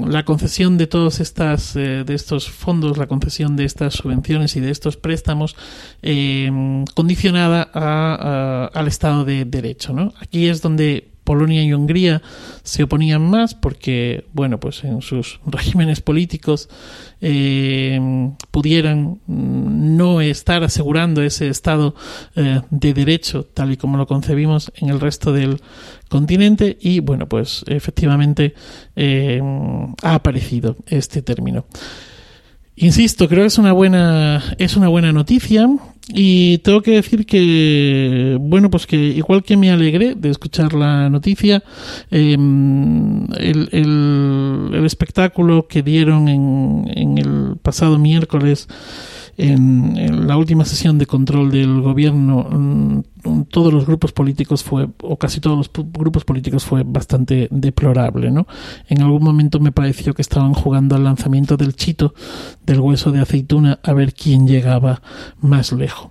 la 0.07 0.25
concesión 0.25 0.79
de 0.79 0.87
todos 0.87 1.21
estas 1.21 1.77
eh, 1.77 2.03
de 2.07 2.15
estos 2.15 2.49
fondos, 2.49 2.97
la 2.97 3.09
concesión 3.09 3.55
de 3.55 3.67
estas 3.67 3.93
subvenciones 3.93 4.57
y 4.57 4.61
de 4.61 4.71
estos 4.71 4.97
préstamos 4.97 5.55
eh, 6.01 6.51
condicionada 6.95 7.69
a, 7.75 8.71
al 8.73 8.89
Estado 8.89 9.27
de 9.27 9.45
Derecho. 9.45 10.15
Aquí 10.19 10.49
es 10.49 10.63
donde 10.63 11.11
Polonia 11.29 11.63
y 11.63 11.75
Hungría 11.75 12.23
se 12.63 12.85
oponían 12.85 13.21
más 13.21 13.55
porque, 13.55 14.25
bueno, 14.33 14.59
pues 14.59 14.83
en 14.83 15.03
sus 15.03 15.41
regímenes 15.47 16.01
políticos 16.01 16.71
eh, 17.21 18.01
pudieran 18.51 19.21
no 19.27 20.23
estar 20.23 20.65
asegurando 20.65 21.23
ese 21.23 21.49
estado 21.49 21.95
eh, 22.35 22.63
de 22.71 22.95
derecho 22.95 23.45
tal 23.45 23.73
y 23.73 23.77
como 23.77 23.99
lo 23.99 24.07
concebimos 24.07 24.73
en 24.77 24.89
el 24.89 25.01
resto 25.01 25.35
del 25.35 25.61
continente 26.09 26.79
y, 26.81 27.01
bueno, 27.01 27.29
pues 27.29 27.63
efectivamente 27.67 28.55
eh, 28.97 29.43
ha 30.03 30.15
aparecido 30.15 30.77
este 30.87 31.21
término. 31.21 31.67
Insisto, 32.81 33.29
creo 33.29 33.43
que 33.43 33.49
es 33.49 33.59
una 33.59 33.73
buena, 33.73 34.55
es 34.59 34.77
una 34.77 34.87
buena 34.87 35.13
noticia 35.13 35.69
y 36.11 36.59
tengo 36.59 36.81
que 36.81 36.93
decir 36.93 37.27
que, 37.27 38.39
bueno, 38.41 38.71
pues 38.71 38.87
que 38.87 38.97
igual 38.97 39.43
que 39.43 39.57
me 39.57 39.73
alegré 39.73 40.15
de 40.15 40.31
escuchar 40.31 40.75
la 40.75 41.11
noticia, 41.11 41.65
eh, 42.13 42.35
el, 42.35 43.69
el, 43.73 44.71
el, 44.75 44.87
espectáculo 44.87 45.67
que 45.67 45.83
dieron 45.83 46.29
en, 46.29 46.89
en 46.95 47.19
el 47.19 47.57
pasado 47.61 47.99
miércoles 47.99 48.69
en, 49.39 50.27
la 50.27 50.37
última 50.37 50.65
sesión 50.65 50.99
de 50.99 51.07
control 51.07 51.51
del 51.51 51.81
gobierno 51.81 53.05
todos 53.51 53.73
los 53.73 53.87
grupos 53.87 54.13
políticos 54.13 54.63
fue 54.63 54.89
o 55.03 55.17
casi 55.17 55.41
todos 55.41 55.57
los 55.57 55.71
grupos 55.93 56.25
políticos 56.25 56.65
fue 56.65 56.83
bastante 56.85 57.49
deplorable 57.51 58.31
no 58.31 58.47
en 58.89 59.03
algún 59.03 59.23
momento 59.23 59.61
me 59.61 59.73
pareció 59.73 60.13
que 60.13 60.23
estaban 60.23 60.55
jugando 60.55 60.97
al 60.97 61.05
lanzamiento 61.05 61.57
del 61.57 61.75
chito 61.75 62.15
del 62.67 62.81
hueso 62.81 63.13
de 63.13 63.21
aceituna 63.21 63.79
a 63.83 63.93
ver 63.93 64.13
quién 64.13 64.47
llegaba 64.47 65.01
más 65.41 65.73
lejos 65.73 66.11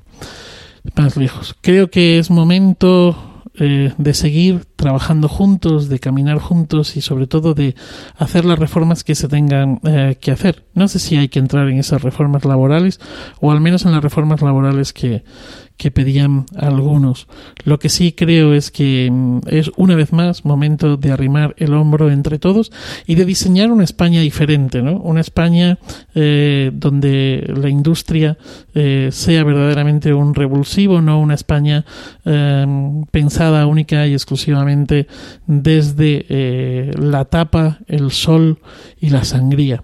más 0.96 1.18
lejos. 1.18 1.56
Creo 1.62 1.90
que 1.90 2.18
es 2.18 2.30
momento 2.30 3.16
eh, 3.60 3.94
de 3.98 4.14
seguir 4.14 4.66
trabajando 4.76 5.28
juntos, 5.28 5.90
de 5.90 6.00
caminar 6.00 6.38
juntos 6.38 6.96
y 6.96 7.02
sobre 7.02 7.26
todo 7.26 7.54
de 7.54 7.76
hacer 8.18 8.46
las 8.46 8.60
reformas 8.60 9.04
que 9.04 9.16
se 9.16 9.28
tengan 9.28 9.80
eh, 9.84 10.18
que 10.22 10.32
hacer. 10.32 10.66
No 10.74 10.88
sé 10.88 11.00
si 11.00 11.18
hay 11.18 11.28
que 11.28 11.40
entrar 11.40 11.68
en 11.68 11.80
esas 11.80 12.04
reformas 12.04 12.46
laborales 12.46 13.00
o 13.42 13.52
al 13.52 13.60
menos 13.60 13.86
en 13.86 13.92
las 13.94 14.04
reformas 14.04 14.42
laborales 14.42 14.94
que, 14.94 15.24
que 15.78 15.92
pedían 15.92 16.46
algunos. 16.56 17.28
Lo 17.64 17.80
que 17.80 17.90
sí 17.90 18.12
creo 18.12 18.54
es 18.54 18.72
que 18.72 19.10
mm, 19.12 19.40
es 19.48 19.72
una 19.78 19.96
vez 19.96 20.12
más 20.12 20.44
momento 20.44 20.98
de 20.98 21.12
arrimar 21.12 21.56
el 21.58 21.74
hombro 21.74 22.12
entre 22.12 22.40
todos 22.40 22.72
y 23.06 23.16
de 23.16 23.26
diseñar 23.26 23.72
una 23.72 23.84
España 23.84 24.22
diferente, 24.22 24.82
¿no? 24.82 25.00
Una 25.00 25.22
España 25.22 25.78
eh, 26.16 26.72
donde 26.74 27.54
la 27.56 27.70
industria 27.70 28.38
eh, 28.74 29.10
sea 29.12 29.44
verdaderamente 29.44 30.14
un 30.14 30.34
revulsivo, 30.34 31.02
no 31.02 31.20
una 31.20 31.36
España 31.36 31.86
eh, 32.26 32.66
pensada 33.12 33.66
única 33.68 34.08
y 34.08 34.14
exclusivamente 34.14 35.08
desde 35.46 36.26
eh, 36.30 36.92
la 36.98 37.26
tapa, 37.26 37.80
el 37.88 38.12
sol 38.12 38.60
y 39.00 39.10
la 39.10 39.24
sangría 39.24 39.84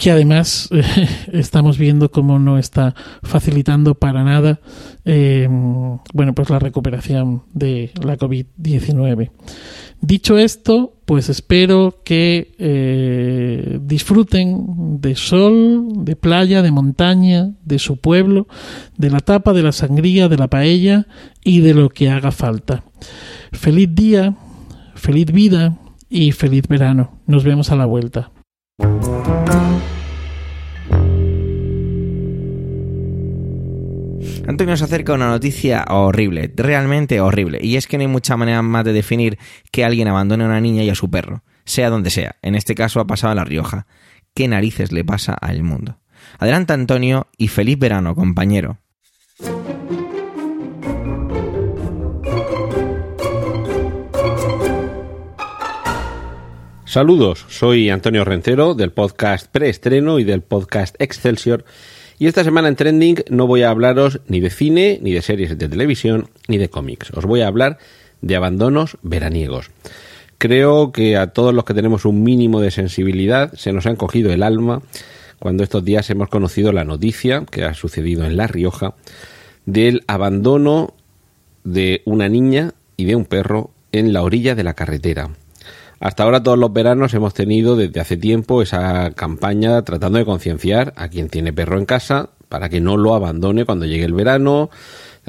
que 0.00 0.10
además 0.10 0.70
estamos 1.32 1.76
viendo 1.76 2.10
cómo 2.10 2.38
no 2.38 2.56
está 2.58 2.94
facilitando 3.22 3.94
para 3.94 4.24
nada 4.24 4.58
eh, 5.04 5.46
bueno 6.14 6.34
pues 6.34 6.48
la 6.48 6.58
recuperación 6.58 7.42
de 7.52 7.92
la 8.02 8.16
COVID-19. 8.16 9.30
Dicho 10.00 10.38
esto, 10.38 10.94
pues 11.04 11.28
espero 11.28 12.00
que 12.02 12.52
eh, 12.58 13.78
disfruten 13.82 14.98
de 15.02 15.14
sol, 15.14 15.88
de 16.06 16.16
playa, 16.16 16.62
de 16.62 16.70
montaña, 16.70 17.52
de 17.62 17.78
su 17.78 17.98
pueblo, 17.98 18.48
de 18.96 19.10
la 19.10 19.20
tapa, 19.20 19.52
de 19.52 19.62
la 19.62 19.72
sangría, 19.72 20.28
de 20.28 20.38
la 20.38 20.48
paella 20.48 21.06
y 21.44 21.60
de 21.60 21.74
lo 21.74 21.90
que 21.90 22.08
haga 22.08 22.30
falta. 22.30 22.84
Feliz 23.52 23.94
día, 23.94 24.34
feliz 24.94 25.30
vida 25.30 25.76
y 26.08 26.32
feliz 26.32 26.66
verano. 26.66 27.20
Nos 27.26 27.44
vemos 27.44 27.70
a 27.70 27.76
la 27.76 27.84
vuelta. 27.84 28.30
Antonio 34.50 34.72
nos 34.72 34.82
acerca 34.82 35.12
una 35.12 35.28
noticia 35.28 35.84
horrible, 35.88 36.52
realmente 36.56 37.20
horrible, 37.20 37.60
y 37.62 37.76
es 37.76 37.86
que 37.86 37.96
no 37.96 38.02
hay 38.02 38.08
mucha 38.08 38.36
manera 38.36 38.62
más 38.62 38.84
de 38.84 38.92
definir 38.92 39.38
que 39.70 39.84
alguien 39.84 40.08
abandone 40.08 40.42
a 40.42 40.48
una 40.48 40.60
niña 40.60 40.82
y 40.82 40.90
a 40.90 40.96
su 40.96 41.08
perro, 41.08 41.44
sea 41.64 41.88
donde 41.88 42.10
sea. 42.10 42.34
En 42.42 42.56
este 42.56 42.74
caso 42.74 42.98
ha 42.98 43.06
pasado 43.06 43.30
a 43.30 43.36
La 43.36 43.44
Rioja. 43.44 43.86
¿Qué 44.34 44.48
narices 44.48 44.90
le 44.90 45.04
pasa 45.04 45.34
al 45.34 45.62
mundo? 45.62 46.00
Adelanta 46.40 46.74
Antonio 46.74 47.28
y 47.38 47.46
feliz 47.46 47.78
verano, 47.78 48.16
compañero. 48.16 48.78
Saludos, 56.86 57.46
soy 57.48 57.88
Antonio 57.88 58.24
Rencero 58.24 58.74
del 58.74 58.90
podcast 58.90 59.46
Preestreno 59.46 60.18
y 60.18 60.24
del 60.24 60.42
podcast 60.42 60.96
Excelsior. 60.98 61.64
Y 62.20 62.26
esta 62.26 62.44
semana 62.44 62.68
en 62.68 62.76
Trending 62.76 63.24
no 63.30 63.46
voy 63.46 63.62
a 63.62 63.70
hablaros 63.70 64.20
ni 64.28 64.40
de 64.40 64.50
cine, 64.50 64.98
ni 65.00 65.10
de 65.10 65.22
series 65.22 65.56
de 65.56 65.68
televisión, 65.70 66.28
ni 66.48 66.58
de 66.58 66.68
cómics. 66.68 67.10
Os 67.14 67.24
voy 67.24 67.40
a 67.40 67.46
hablar 67.46 67.78
de 68.20 68.36
abandonos 68.36 68.98
veraniegos. 69.02 69.70
creo 70.36 70.92
que 70.92 71.16
a 71.16 71.28
todos 71.28 71.54
los 71.54 71.64
que 71.64 71.72
tenemos 71.72 72.04
un 72.04 72.22
mínimo 72.22 72.60
de 72.60 72.70
sensibilidad 72.70 73.54
se 73.54 73.72
nos 73.72 73.86
ha 73.86 73.90
encogido 73.90 74.30
el 74.34 74.42
alma 74.42 74.82
cuando 75.38 75.62
estos 75.62 75.82
días 75.82 76.10
hemos 76.10 76.28
conocido 76.28 76.72
la 76.72 76.84
noticia 76.84 77.46
que 77.50 77.64
ha 77.64 77.72
sucedido 77.72 78.26
en 78.26 78.36
La 78.36 78.46
Rioja 78.46 78.94
del 79.64 80.04
abandono 80.06 80.92
de 81.64 82.02
una 82.04 82.28
niña 82.28 82.74
y 82.98 83.06
de 83.06 83.16
un 83.16 83.24
perro 83.24 83.70
en 83.92 84.12
la 84.12 84.22
orilla 84.22 84.54
de 84.54 84.64
la 84.64 84.74
carretera. 84.74 85.30
Hasta 86.00 86.22
ahora 86.22 86.42
todos 86.42 86.58
los 86.58 86.72
veranos 86.72 87.12
hemos 87.12 87.34
tenido 87.34 87.76
desde 87.76 88.00
hace 88.00 88.16
tiempo 88.16 88.62
esa 88.62 89.10
campaña 89.10 89.82
tratando 89.82 90.18
de 90.18 90.24
concienciar 90.24 90.94
a 90.96 91.08
quien 91.08 91.28
tiene 91.28 91.52
perro 91.52 91.78
en 91.78 91.84
casa 91.84 92.30
para 92.48 92.70
que 92.70 92.80
no 92.80 92.96
lo 92.96 93.14
abandone 93.14 93.66
cuando 93.66 93.84
llegue 93.84 94.06
el 94.06 94.14
verano, 94.14 94.70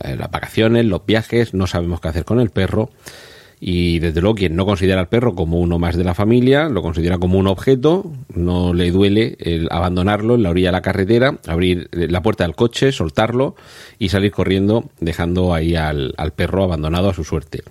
eh, 0.01 0.15
las 0.17 0.31
vacaciones, 0.31 0.85
los 0.85 1.05
viajes, 1.05 1.53
no 1.53 1.67
sabemos 1.67 1.99
qué 1.99 2.07
hacer 2.07 2.23
con 2.23 2.39
el 2.39 2.51
perro. 2.51 2.89
Y 3.59 3.99
desde 3.99 4.21
luego 4.21 4.35
quien 4.35 4.55
no 4.55 4.65
considera 4.65 5.01
al 5.01 5.09
perro 5.09 5.35
como 5.35 5.59
uno 5.59 5.77
más 5.77 5.97
de 5.97 6.05
la 6.05 6.15
familia, 6.15 6.69
lo 6.69 6.81
considera 6.81 7.17
como 7.17 7.37
un 7.37 7.47
objeto, 7.47 8.09
no 8.33 8.73
le 8.73 8.91
duele 8.91 9.35
el 9.39 9.67
abandonarlo 9.69 10.35
en 10.35 10.43
la 10.43 10.51
orilla 10.51 10.69
de 10.69 10.71
la 10.71 10.81
carretera, 10.81 11.37
abrir 11.47 11.89
la 11.91 12.23
puerta 12.23 12.45
del 12.45 12.55
coche, 12.55 12.93
soltarlo 12.93 13.55
y 13.99 14.07
salir 14.07 14.31
corriendo 14.31 14.85
dejando 15.01 15.53
ahí 15.53 15.75
al, 15.75 16.13
al 16.17 16.31
perro 16.31 16.63
abandonado 16.63 17.09
a 17.09 17.13
su 17.13 17.25
suerte. 17.25 17.61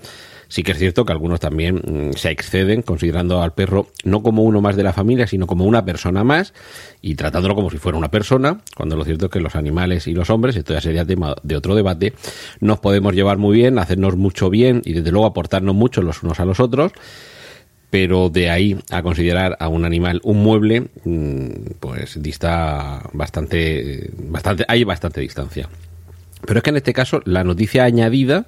Sí 0.50 0.64
que 0.64 0.72
es 0.72 0.78
cierto 0.78 1.04
que 1.04 1.12
algunos 1.12 1.38
también 1.38 1.76
mm, 1.76 2.16
se 2.16 2.30
exceden 2.30 2.82
considerando 2.82 3.40
al 3.40 3.54
perro 3.54 3.86
no 4.02 4.20
como 4.20 4.42
uno 4.42 4.60
más 4.60 4.74
de 4.74 4.82
la 4.82 4.92
familia, 4.92 5.28
sino 5.28 5.46
como 5.46 5.64
una 5.64 5.84
persona 5.84 6.24
más 6.24 6.52
y 7.00 7.14
tratándolo 7.14 7.54
como 7.54 7.70
si 7.70 7.78
fuera 7.78 7.96
una 7.96 8.10
persona, 8.10 8.60
cuando 8.76 8.96
lo 8.96 9.04
cierto 9.04 9.26
es 9.26 9.30
que 9.30 9.40
los 9.40 9.54
animales 9.54 10.08
y 10.08 10.12
los 10.12 10.28
hombres, 10.28 10.56
esto 10.56 10.74
ya 10.74 10.80
sería 10.80 11.04
tema 11.04 11.36
de 11.44 11.56
otro 11.56 11.76
debate, 11.76 12.14
nos 12.58 12.80
podemos 12.80 13.14
llevar 13.14 13.38
muy 13.38 13.56
bien, 13.56 13.78
hacernos 13.78 14.16
mucho 14.16 14.50
bien 14.50 14.82
y 14.84 14.92
desde 14.92 15.12
luego 15.12 15.26
aportarnos 15.26 15.74
mucho 15.76 16.02
los 16.02 16.24
unos 16.24 16.40
a 16.40 16.44
los 16.44 16.58
otros 16.58 16.92
pero 17.90 18.28
de 18.28 18.50
ahí 18.50 18.78
a 18.90 19.02
considerar 19.02 19.56
a 19.58 19.68
un 19.68 19.84
animal 19.84 20.20
un 20.22 20.42
mueble, 20.42 20.88
mm, 21.04 21.48
pues 21.80 22.22
dista 22.22 23.02
bastante, 23.12 24.10
bastante, 24.16 24.64
hay 24.68 24.84
bastante 24.84 25.20
distancia. 25.20 25.68
Pero 26.46 26.58
es 26.58 26.62
que 26.62 26.70
en 26.70 26.76
este 26.76 26.92
caso 26.92 27.20
la 27.24 27.44
noticia 27.44 27.84
añadida 27.84 28.46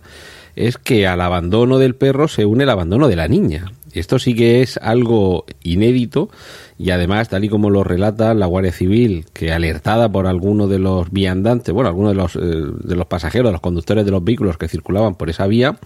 es 0.57 0.79
que 0.79 1.07
al 1.07 1.21
abandono 1.21 1.79
del 1.79 1.95
perro 1.95 2.29
se 2.29 2.45
une 2.45 2.65
el 2.65 2.71
abandono 2.71 3.09
de 3.09 3.17
la 3.17 3.29
niña. 3.29 3.73
Esto 3.93 4.19
sí 4.19 4.35
que 4.35 4.63
es 4.63 4.79
algo 4.79 5.45
inédito 5.63 6.31
y 6.79 6.91
además, 6.91 7.29
tal 7.29 7.45
y 7.45 7.49
como 7.49 7.71
lo 7.71 7.85
relata 7.85 8.33
la 8.35 8.47
Guardia 8.47 8.73
Civil, 8.73 9.27
que 9.33 9.53
alertada 9.53 10.11
por 10.11 10.27
alguno 10.27 10.67
de 10.67 10.79
los 10.79 11.13
viandantes, 11.13 11.73
bueno, 11.73 11.89
algunos 11.89 12.13
de 12.13 12.17
los, 12.17 12.37
eh, 12.37 12.41
de 12.41 12.97
los 12.97 13.07
pasajeros, 13.07 13.51
de 13.51 13.53
los 13.53 13.61
conductores 13.61 14.05
de 14.05 14.11
los 14.11 14.25
vehículos 14.25 14.57
que 14.57 14.67
circulaban 14.67 15.15
por 15.15 15.31
esa 15.31 15.47
vía, 15.47 15.77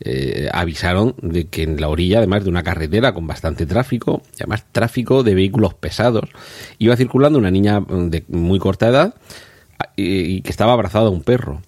eh, 0.00 0.48
avisaron 0.52 1.14
de 1.20 1.48
que 1.48 1.64
en 1.64 1.80
la 1.80 1.88
orilla, 1.88 2.18
además 2.18 2.44
de 2.44 2.50
una 2.50 2.62
carretera 2.62 3.12
con 3.12 3.26
bastante 3.26 3.66
tráfico, 3.66 4.22
y 4.32 4.42
además 4.42 4.64
tráfico 4.72 5.24
de 5.24 5.34
vehículos 5.34 5.74
pesados, 5.74 6.30
iba 6.78 6.96
circulando 6.96 7.38
una 7.38 7.50
niña 7.50 7.84
de 7.88 8.24
muy 8.28 8.58
corta 8.60 8.88
edad 8.88 9.14
y, 9.96 10.40
que 10.42 10.50
estaba 10.50 10.72
abrazada 10.72 11.08
a 11.08 11.10
un 11.10 11.22
perro. 11.22 11.60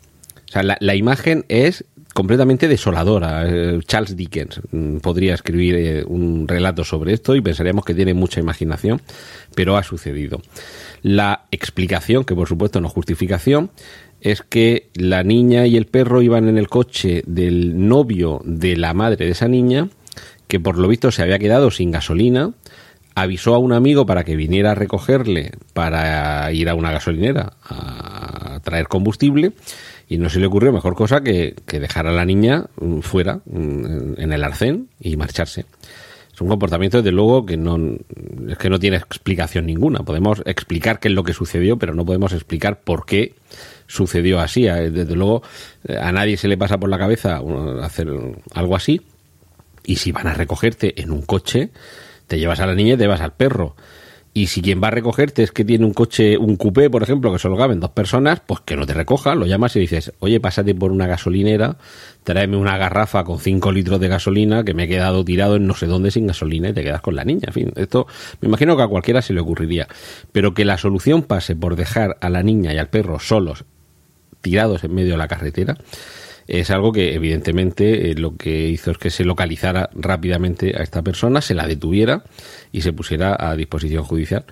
O 0.49 0.52
sea, 0.52 0.62
la, 0.62 0.76
la 0.80 0.94
imagen 0.94 1.44
es 1.49 1.84
completamente 2.12 2.69
desoladora. 2.69 3.45
Eh, 3.47 3.81
Charles 3.87 4.16
Dickens 4.16 4.61
mm, 4.71 4.99
podría 4.99 5.35
escribir 5.35 5.75
eh, 5.76 6.04
un 6.07 6.47
relato 6.47 6.85
sobre 6.85 7.12
esto 7.12 7.35
y 7.35 7.40
pensaríamos 7.40 7.85
que 7.85 7.95
tiene 7.95 8.14
mucha 8.14 8.40
imaginación, 8.40 9.00
pero 9.54 9.76
ha 9.76 9.83
sucedido. 9.83 10.40
La 11.02 11.47
explicación, 11.50 12.25
que 12.25 12.35
por 12.35 12.49
supuesto 12.49 12.81
no 12.81 12.88
justificación, 12.88 13.71
es 14.21 14.42
que 14.42 14.90
la 14.95 15.25
niña 15.25 15.66
y 15.66 15.76
el 15.76 15.87
perro 15.87 16.23
iban 16.23 16.49
en 16.49 16.59
el 16.59 16.69
coche 16.69 17.23
del 17.26 17.88
novio 17.88 18.40
de 18.45 18.76
la 18.76 18.95
madre 18.95 19.25
de 19.25 19.33
esa 19.33 19.49
niña, 19.49 19.88
que 20.47 20.61
por 20.61 20.78
lo 20.78 20.88
visto 20.88 21.11
se 21.11 21.23
había 21.23 21.38
quedado 21.38 21.71
sin 21.71 21.90
gasolina, 21.90 22.52
avisó 23.14 23.54
a 23.54 23.59
un 23.59 23.73
amigo 23.73 24.07
para 24.07 24.25
que 24.25 24.37
viniera 24.37 24.73
a 24.73 24.75
recogerle 24.75 25.52
para 25.73 26.50
ir 26.52 26.69
a 26.69 26.75
una 26.75 26.92
gasolinera 26.92 27.54
a 27.62 28.12
traer 28.62 28.88
combustible 28.88 29.52
y 30.09 30.19
no 30.19 30.28
se 30.28 30.40
le 30.40 30.47
ocurrió 30.47 30.73
mejor 30.73 30.95
cosa 30.95 31.23
que, 31.23 31.54
dejar 31.66 32.07
a 32.07 32.12
la 32.12 32.25
niña 32.25 32.66
mm, 32.81 33.00
fuera, 33.00 33.40
mm, 33.45 34.14
en 34.19 34.33
el 34.33 34.45
arcén, 34.45 34.88
y 35.00 35.16
marcharse. 35.16 35.66
Es 36.33 36.40
un 36.40 36.49
comportamiento, 36.49 36.99
desde 36.99 37.12
luego, 37.12 37.45
que 37.45 37.59
no, 37.59 37.78
es 38.49 38.57
que 38.57 38.71
no 38.71 38.78
tiene 38.78 38.97
explicación 38.97 39.66
ninguna. 39.66 40.00
Podemos 40.00 40.42
explicar 40.47 40.99
qué 40.99 41.09
es 41.09 41.14
lo 41.14 41.25
que 41.25 41.35
sucedió, 41.35 41.76
pero 41.76 41.95
no 41.95 42.07
podemos 42.07 42.33
explicar 42.33 42.81
por 42.81 43.04
qué 43.04 43.35
sucedió 43.87 44.40
así. 44.40 44.62
Desde 44.62 45.14
luego, 45.14 45.42
eh, 45.87 45.99
a 46.00 46.11
nadie 46.11 46.38
se 46.38 46.49
le 46.49 46.57
pasa 46.57 46.78
por 46.78 46.88
la 46.88 46.99
cabeza 46.99 47.42
hacer 47.83 48.09
algo 48.54 48.76
así. 48.76 49.02
Y 49.85 49.97
si 49.97 50.12
van 50.12 50.26
a 50.26 50.35
recogerte 50.35 51.02
en 51.02 51.11
un 51.11 51.23
coche, 51.23 51.71
te 52.28 52.38
llevas 52.38 52.61
a 52.61 52.66
la 52.66 52.75
niña 52.75 52.95
y 52.95 52.97
te 52.97 53.04
llevas 53.04 53.21
al 53.21 53.35
perro. 53.35 53.76
Y 54.35 54.47
si 54.47 54.62
quien 54.62 54.83
va 54.83 54.89
a 54.89 54.91
recogerte 54.91 55.43
es 55.43 55.53
que 55.53 55.62
tiene 55.62 55.85
un 55.85 55.93
coche, 55.93 56.39
un 56.39 56.57
coupé, 56.57 56.89
por 56.89 57.03
ejemplo, 57.03 57.31
que 57.31 57.39
solo 57.39 57.57
caben 57.57 57.81
dos 57.81 57.91
personas, 57.91 58.41
pues 58.41 58.61
que 58.61 58.77
no 58.77 58.87
te 58.87 58.95
recoja, 58.95 59.35
lo 59.35 59.45
llamas 59.45 59.77
y 59.77 59.81
dices, 59.81 60.12
oye, 60.21 60.41
pásate 60.41 60.75
por 60.75 60.90
una 60.90 61.07
gasolinera, 61.07 61.77
tráeme 62.25 62.57
una 62.57 62.79
garrafa 62.79 63.25
con 63.25 63.38
cinco 63.38 63.73
litros 63.73 64.01
de 64.01 64.09
gasolina 64.09 64.64
que 64.64 64.73
me 64.73 64.85
he 64.85 64.88
quedado 64.88 65.23
tirado 65.23 65.57
en 65.57 65.66
no 65.66 65.75
sé 65.75 65.87
dónde 65.87 66.11
sin 66.11 66.27
gasolina 66.27 66.71
y 66.71 66.73
te 66.73 66.83
quedas 66.83 67.03
con 67.03 67.14
la 67.14 67.25
niña. 67.25 67.49
En 67.49 67.53
fin, 67.53 67.73
esto 67.77 68.07
me 68.40 68.49
imagino 68.49 68.75
que 68.75 68.83
a 68.83 68.88
cualquiera 68.88 69.21
se 69.21 69.35
le 69.35 69.40
ocurriría. 69.40 69.87
Pero 70.33 70.55
que 70.55 70.64
la 70.64 70.79
solución 70.79 71.25
pase 71.25 71.55
por 71.55 71.77
dejar 71.77 72.16
a 72.23 72.31
la 72.31 72.42
niña 72.42 72.73
y 72.73 72.79
al 72.79 72.88
perro 72.88 73.21
solos, 73.21 73.66
tirados 74.40 74.83
en 74.83 74.95
medio 74.95 75.12
de 75.12 75.18
la 75.18 75.29
carretera, 75.29 75.77
es 76.46 76.70
algo 76.70 76.92
que 76.92 77.14
evidentemente 77.14 78.11
eh, 78.11 78.14
lo 78.14 78.37
que 78.37 78.68
hizo 78.68 78.90
es 78.90 78.98
que 78.98 79.11
se 79.11 79.24
localizara 79.24 79.90
rápidamente 79.94 80.74
a 80.76 80.83
esta 80.83 81.02
persona, 81.02 81.40
se 81.40 81.55
la 81.55 81.66
detuviera 81.66 82.24
y 82.72 82.83
se 82.83 82.92
pusiera 82.92 83.37
a 83.38 83.55
disposición 83.57 84.05
judicial. 84.05 84.44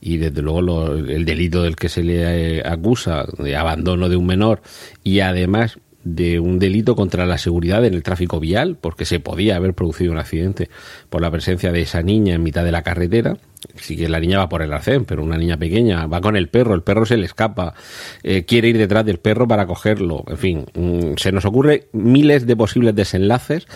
Y 0.00 0.18
desde 0.18 0.42
luego 0.42 0.92
el 0.92 1.24
delito 1.24 1.62
del 1.62 1.74
que 1.74 1.88
se 1.88 2.04
le 2.04 2.58
eh, 2.58 2.62
acusa 2.64 3.26
de 3.38 3.56
abandono 3.56 4.08
de 4.08 4.16
un 4.16 4.26
menor 4.26 4.62
y 5.02 5.20
además 5.20 5.78
de 6.14 6.40
un 6.40 6.58
delito 6.58 6.96
contra 6.96 7.26
la 7.26 7.38
seguridad 7.38 7.84
en 7.84 7.94
el 7.94 8.02
tráfico 8.02 8.40
vial, 8.40 8.76
porque 8.80 9.04
se 9.04 9.20
podía 9.20 9.56
haber 9.56 9.74
producido 9.74 10.12
un 10.12 10.18
accidente 10.18 10.70
por 11.10 11.20
la 11.20 11.30
presencia 11.30 11.70
de 11.70 11.82
esa 11.82 12.02
niña 12.02 12.34
en 12.34 12.42
mitad 12.42 12.64
de 12.64 12.72
la 12.72 12.82
carretera. 12.82 13.36
Sí 13.74 13.96
que 13.96 14.08
la 14.08 14.20
niña 14.20 14.38
va 14.38 14.48
por 14.48 14.62
el 14.62 14.72
arcén, 14.72 15.04
pero 15.04 15.22
una 15.22 15.36
niña 15.36 15.56
pequeña 15.56 16.06
va 16.06 16.20
con 16.20 16.36
el 16.36 16.48
perro, 16.48 16.74
el 16.74 16.82
perro 16.82 17.04
se 17.04 17.16
le 17.16 17.26
escapa, 17.26 17.74
eh, 18.22 18.44
quiere 18.44 18.68
ir 18.68 18.78
detrás 18.78 19.04
del 19.04 19.18
perro 19.18 19.46
para 19.46 19.66
cogerlo. 19.66 20.24
En 20.28 20.38
fin, 20.38 20.66
mm, 20.74 21.16
se 21.16 21.32
nos 21.32 21.44
ocurre 21.44 21.88
miles 21.92 22.46
de 22.46 22.56
posibles 22.56 22.94
desenlaces 22.94 23.66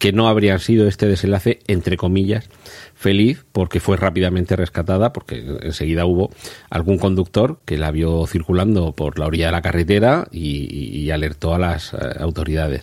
que 0.00 0.12
no 0.12 0.28
habrían 0.28 0.58
sido 0.60 0.88
este 0.88 1.06
desenlace, 1.06 1.58
entre 1.66 1.98
comillas, 1.98 2.48
feliz 2.94 3.44
porque 3.52 3.80
fue 3.80 3.98
rápidamente 3.98 4.56
rescatada, 4.56 5.12
porque 5.12 5.58
enseguida 5.60 6.06
hubo 6.06 6.30
algún 6.70 6.96
conductor 6.96 7.60
que 7.66 7.76
la 7.76 7.90
vio 7.90 8.26
circulando 8.26 8.92
por 8.92 9.18
la 9.18 9.26
orilla 9.26 9.46
de 9.46 9.52
la 9.52 9.62
carretera 9.62 10.26
y, 10.32 11.10
alertó 11.10 11.54
a 11.54 11.58
las 11.58 11.92
eh, 11.92 11.96
autoridades. 12.18 12.82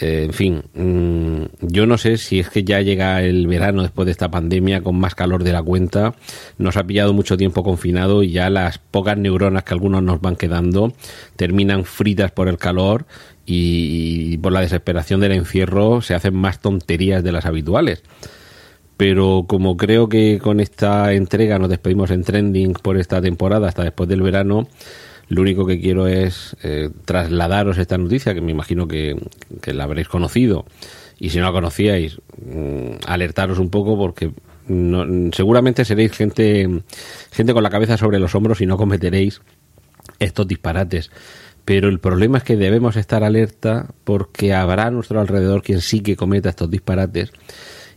Eh, 0.00 0.24
en 0.24 0.32
fin, 0.32 0.62
mm, 0.72 1.66
yo 1.66 1.86
no 1.86 1.98
sé 1.98 2.16
si 2.16 2.40
es 2.40 2.48
que 2.48 2.64
ya 2.64 2.80
llega 2.80 3.22
el 3.22 3.46
verano 3.46 3.82
después 3.82 4.06
de 4.06 4.12
esta 4.12 4.30
pandemia 4.30 4.80
con 4.80 4.98
más 4.98 5.14
calor 5.14 5.44
de 5.44 5.52
la 5.52 5.62
cuenta, 5.62 6.14
nos 6.56 6.76
ha 6.76 6.84
pillado 6.84 7.12
mucho 7.12 7.36
tiempo 7.36 7.62
confinado 7.62 8.22
y 8.22 8.32
ya 8.32 8.48
las 8.48 8.78
pocas 8.78 9.18
neuronas 9.18 9.64
que 9.64 9.74
algunos 9.74 10.02
nos 10.02 10.20
van 10.20 10.36
quedando 10.36 10.94
terminan 11.36 11.84
fritas 11.84 12.32
por 12.32 12.48
el 12.48 12.56
calor 12.56 13.04
y 13.46 14.38
por 14.38 14.52
la 14.52 14.60
desesperación 14.60 15.20
del 15.20 15.32
encierro 15.32 16.00
se 16.00 16.14
hacen 16.14 16.34
más 16.34 16.60
tonterías 16.60 17.22
de 17.22 17.32
las 17.32 17.46
habituales 17.46 18.02
pero 18.96 19.44
como 19.46 19.76
creo 19.76 20.08
que 20.08 20.38
con 20.40 20.60
esta 20.60 21.12
entrega 21.12 21.58
nos 21.58 21.68
despedimos 21.68 22.10
en 22.10 22.22
trending 22.22 22.74
por 22.74 22.96
esta 22.96 23.20
temporada 23.20 23.68
hasta 23.68 23.82
después 23.82 24.08
del 24.08 24.22
verano, 24.22 24.68
lo 25.28 25.42
único 25.42 25.66
que 25.66 25.80
quiero 25.80 26.06
es 26.06 26.56
eh, 26.62 26.90
trasladaros 27.04 27.78
esta 27.78 27.98
noticia, 27.98 28.34
que 28.34 28.40
me 28.40 28.52
imagino 28.52 28.86
que, 28.86 29.16
la 29.66 29.84
habréis 29.84 30.08
conocido, 30.08 30.64
y 31.18 31.30
si 31.30 31.38
no 31.38 31.44
la 31.44 31.52
conocíais, 31.52 32.20
mm, 32.44 33.06
alertaros 33.06 33.58
un 33.58 33.70
poco 33.70 33.96
porque 33.96 34.32
seguramente 35.32 35.84
seréis 35.84 36.12
gente, 36.12 36.66
gente 37.30 37.52
con 37.52 37.62
la 37.62 37.68
cabeza 37.68 37.98
sobre 37.98 38.18
los 38.18 38.34
hombros 38.34 38.62
y 38.62 38.66
no 38.66 38.78
cometeréis 38.78 39.42
estos 40.18 40.48
disparates. 40.48 41.10
Pero 41.64 41.88
el 41.88 41.98
problema 41.98 42.38
es 42.38 42.44
que 42.44 42.56
debemos 42.56 42.96
estar 42.96 43.24
alerta 43.24 43.86
porque 44.04 44.52
habrá 44.52 44.86
a 44.86 44.90
nuestro 44.90 45.20
alrededor 45.20 45.62
quien 45.62 45.80
sí 45.80 46.00
que 46.00 46.16
cometa 46.16 46.50
estos 46.50 46.70
disparates. 46.70 47.32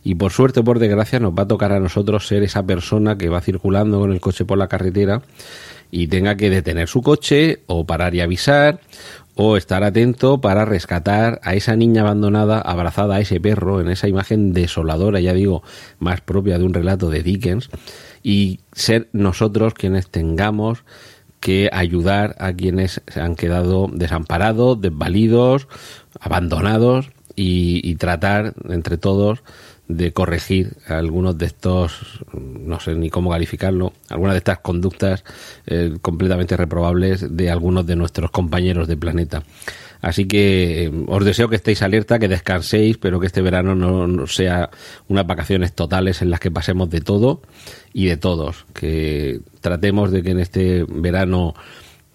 Y 0.04 0.14
por 0.14 0.32
suerte 0.32 0.60
o 0.60 0.64
por 0.64 0.78
desgracia 0.78 1.20
nos 1.20 1.32
va 1.32 1.42
a 1.42 1.48
tocar 1.48 1.72
a 1.72 1.80
nosotros 1.80 2.26
ser 2.26 2.42
esa 2.42 2.64
persona 2.64 3.18
que 3.18 3.28
va 3.28 3.40
circulando 3.40 3.98
con 3.98 4.12
el 4.12 4.20
coche 4.20 4.44
por 4.44 4.56
la 4.56 4.68
carretera 4.68 5.22
y 5.90 6.06
tenga 6.06 6.36
que 6.36 6.50
detener 6.50 6.88
su 6.88 7.02
coche 7.02 7.62
o 7.66 7.84
parar 7.84 8.14
y 8.14 8.20
avisar 8.20 8.80
o 9.34 9.56
estar 9.56 9.84
atento 9.84 10.40
para 10.40 10.64
rescatar 10.64 11.40
a 11.44 11.54
esa 11.54 11.76
niña 11.76 12.02
abandonada 12.02 12.60
abrazada 12.60 13.16
a 13.16 13.20
ese 13.20 13.38
perro 13.38 13.80
en 13.80 13.88
esa 13.88 14.08
imagen 14.08 14.52
desoladora, 14.52 15.20
ya 15.20 15.32
digo, 15.32 15.62
más 15.98 16.20
propia 16.20 16.58
de 16.58 16.64
un 16.64 16.74
relato 16.74 17.08
de 17.08 17.22
Dickens 17.22 17.70
y 18.22 18.60
ser 18.72 19.08
nosotros 19.12 19.74
quienes 19.74 20.10
tengamos 20.10 20.84
que 21.40 21.70
ayudar 21.72 22.36
a 22.38 22.52
quienes 22.52 23.00
se 23.06 23.20
han 23.20 23.36
quedado 23.36 23.88
desamparados, 23.92 24.80
desvalidos, 24.80 25.68
abandonados 26.20 27.10
y, 27.36 27.80
y 27.88 27.94
tratar 27.96 28.54
entre 28.68 28.98
todos 28.98 29.42
de 29.88 30.12
corregir 30.12 30.76
algunos 30.86 31.38
de 31.38 31.46
estos, 31.46 32.20
no 32.34 32.78
sé 32.78 32.94
ni 32.94 33.08
cómo 33.08 33.30
calificarlo, 33.30 33.94
algunas 34.10 34.34
de 34.34 34.38
estas 34.38 34.58
conductas 34.58 35.24
eh, 35.66 35.96
completamente 36.02 36.56
reprobables 36.56 37.36
de 37.36 37.50
algunos 37.50 37.86
de 37.86 37.96
nuestros 37.96 38.30
compañeros 38.30 38.86
de 38.86 38.98
planeta. 38.98 39.42
Así 40.00 40.26
que 40.26 40.84
eh, 40.84 40.92
os 41.08 41.24
deseo 41.24 41.48
que 41.48 41.56
estéis 41.56 41.82
alerta, 41.82 42.18
que 42.18 42.28
descanséis, 42.28 42.98
pero 42.98 43.20
que 43.20 43.26
este 43.26 43.42
verano 43.42 43.74
no, 43.74 44.26
sea 44.26 44.70
unas 45.08 45.26
vacaciones 45.26 45.72
totales 45.74 46.22
en 46.22 46.30
las 46.30 46.40
que 46.40 46.50
pasemos 46.50 46.90
de 46.90 47.00
todo 47.00 47.42
y 47.92 48.06
de 48.06 48.16
todos. 48.16 48.66
Que 48.74 49.40
tratemos 49.60 50.10
de 50.10 50.22
que 50.22 50.30
en 50.30 50.40
este 50.40 50.84
verano 50.88 51.54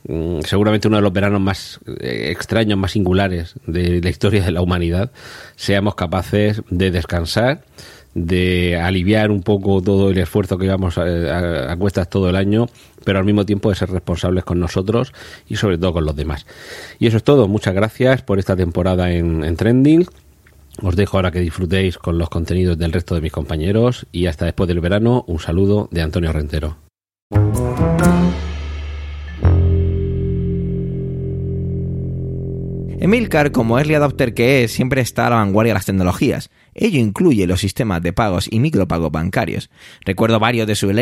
Mm, 0.06 0.41
seguramente 0.41 0.89
uno 0.89 0.98
de 0.98 1.04
los 1.04 1.13
veranos 1.13 1.39
más 1.39 1.80
eh, 2.02 2.30
extraños, 2.32 2.78
más 2.78 2.91
singulares 2.91 3.56
de 3.65 4.02
la 4.02 4.10
historia 4.10 4.43
de 4.43 4.52
la 4.52 4.62
humanidad, 4.62 5.12
seamos 5.56 5.96
capaces 5.96 6.62
de 6.69 6.91
descansar, 6.91 7.63
de 8.13 8.78
aliviar 8.78 9.32
un 9.32 9.41
poco 9.41 9.82
todo 9.82 10.10
el 10.10 10.17
esfuerzo 10.17 10.58
que 10.58 10.65
llevamos 10.65 10.97
a, 10.97 11.71
a, 11.71 11.78
cuestas 11.78 12.10
todo 12.10 12.30
el 12.30 12.36
año, 12.36 12.67
pero 13.04 13.19
al 13.19 13.26
mismo 13.26 13.45
tiempo 13.45 13.69
de 13.69 13.76
ser 13.76 13.89
responsables 13.89 14.43
con 14.43 14.60
nosotros 14.60 15.13
y 15.47 15.56
sobre 15.56 15.78
todo 15.78 15.93
con 15.93 16.06
los 16.06 16.15
demás. 16.15 16.45
Y 16.99 17.08
eso 17.08 17.17
es 17.17 17.23
todo. 17.23 17.47
Muchas 17.47 17.73
gracias 17.73 18.21
por 18.21 18.39
esta 18.39 18.56
temporada 18.56 19.12
en, 19.12 19.43
en 19.43 19.56
Trending. 19.56 20.06
Os 20.82 20.95
dejo 20.95 21.17
ahora 21.17 21.32
que 21.32 21.39
disfrutéis 21.39 21.97
con 21.97 22.17
los 22.17 22.30
contenidos 22.30 22.78
del 22.78 22.91
resto 22.91 23.15
de 23.15 23.21
mis 23.21 23.32
compañeros 23.32 24.08
y 24.12 24.26
hasta 24.26 24.45
después 24.45 24.67
del 24.67 24.80
verano, 24.80 25.23
un 25.28 25.39
saludo 25.39 25.88
de 25.91 26.02
Antonio 26.02 26.34
Rentero. 26.34 26.78
Emilcar, 33.04 33.52
como 33.52 33.78
early 33.78 33.96
adopter 33.96 34.34
que 34.34 34.63
es, 34.63 34.72
siempre 34.72 35.02
está 35.02 35.28
a 35.28 35.32
la 35.32 35.36
vanguardia 35.36 35.72
de 35.72 35.74
las 35.74 35.86
tecnologías. 35.86 36.50
Ello 36.74 37.02
incluye 37.02 37.46
los 37.48 37.60
sistemas 37.60 38.02
de 38.02 38.13
pagos 38.13 38.48
y 38.50 38.62
micropagos 38.62 39.12
bancarios. 39.12 39.70
Recuerdo 40.06 40.39
varios 40.39 40.68
de 40.68 40.76
sus 40.76 40.94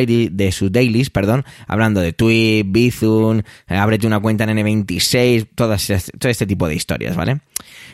su 0.56 0.70
dailies, 0.72 1.12
perdón, 1.12 1.46
hablando 1.68 2.02
de 2.02 2.12
Tweet, 2.12 2.64
Bizum, 2.66 3.44
eh, 3.68 3.76
ábrete 3.76 4.08
una 4.08 4.20
cuenta 4.20 4.46
en 4.46 4.58
N26, 4.58 5.50
todas, 5.54 5.86
todo 6.18 6.32
este 6.32 6.48
tipo 6.48 6.68
de 6.68 6.74
historias, 6.74 7.16
¿vale? 7.16 7.42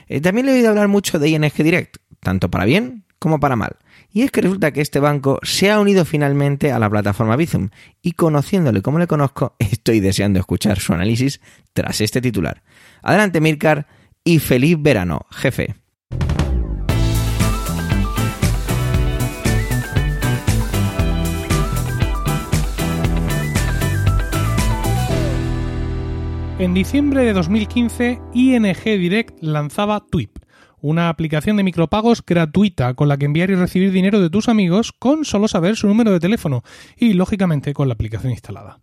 Eh, 0.08 0.22
también 0.22 0.46
le 0.46 0.54
he 0.54 0.56
oído 0.56 0.70
hablar 0.70 0.88
mucho 0.88 1.20
de 1.20 1.28
ING 1.28 1.52
Direct, 1.58 1.98
tanto 2.22 2.50
para 2.50 2.64
bien 2.64 3.04
como 3.20 3.42
para 3.42 3.58
mal. 3.58 3.76
Y 4.14 4.22
es 4.22 4.32
que 4.32 4.40
resulta 4.40 4.72
que 4.72 4.80
este 4.80 5.02
banco 5.02 5.40
se 5.44 5.70
ha 5.70 5.82
unido 5.82 6.06
finalmente 6.06 6.72
a 6.72 6.80
la 6.80 6.90
plataforma 6.90 7.36
Bizum 7.36 7.72
y 8.02 8.14
conociéndole 8.14 8.82
como 8.82 9.00
le 9.00 9.08
conozco, 9.08 9.56
estoy 9.60 10.00
deseando 10.00 10.40
escuchar 10.40 10.80
su 10.80 10.94
análisis 10.94 11.42
tras 11.74 12.00
este 12.00 12.22
titular. 12.22 12.64
Adelante 13.02 13.42
Mirkar 13.42 13.97
y 14.28 14.40
feliz 14.40 14.76
verano, 14.78 15.22
jefe. 15.32 15.76
En 26.60 26.74
diciembre 26.74 27.24
de 27.24 27.32
2015, 27.32 28.20
ING 28.34 28.76
Direct 28.84 29.42
lanzaba 29.42 30.04
Twip, 30.12 30.40
una 30.82 31.08
aplicación 31.08 31.56
de 31.56 31.64
micropagos 31.64 32.22
gratuita 32.26 32.96
con 32.96 33.08
la 33.08 33.16
que 33.16 33.28
enviar 33.28 33.50
y 33.50 33.56
recibir 33.56 33.94
dinero 33.94 34.20
de 34.20 34.30
tus 34.30 34.50
amigos 34.50 34.92
con 34.92 35.24
solo 35.24 35.48
saber 35.48 35.78
su 35.78 35.88
número 35.88 36.12
de 36.12 36.20
teléfono 36.20 36.64
y, 36.98 37.14
lógicamente, 37.14 37.74
con 37.74 37.88
la 37.88 37.94
aplicación 37.94 38.34
instalada. 38.34 38.82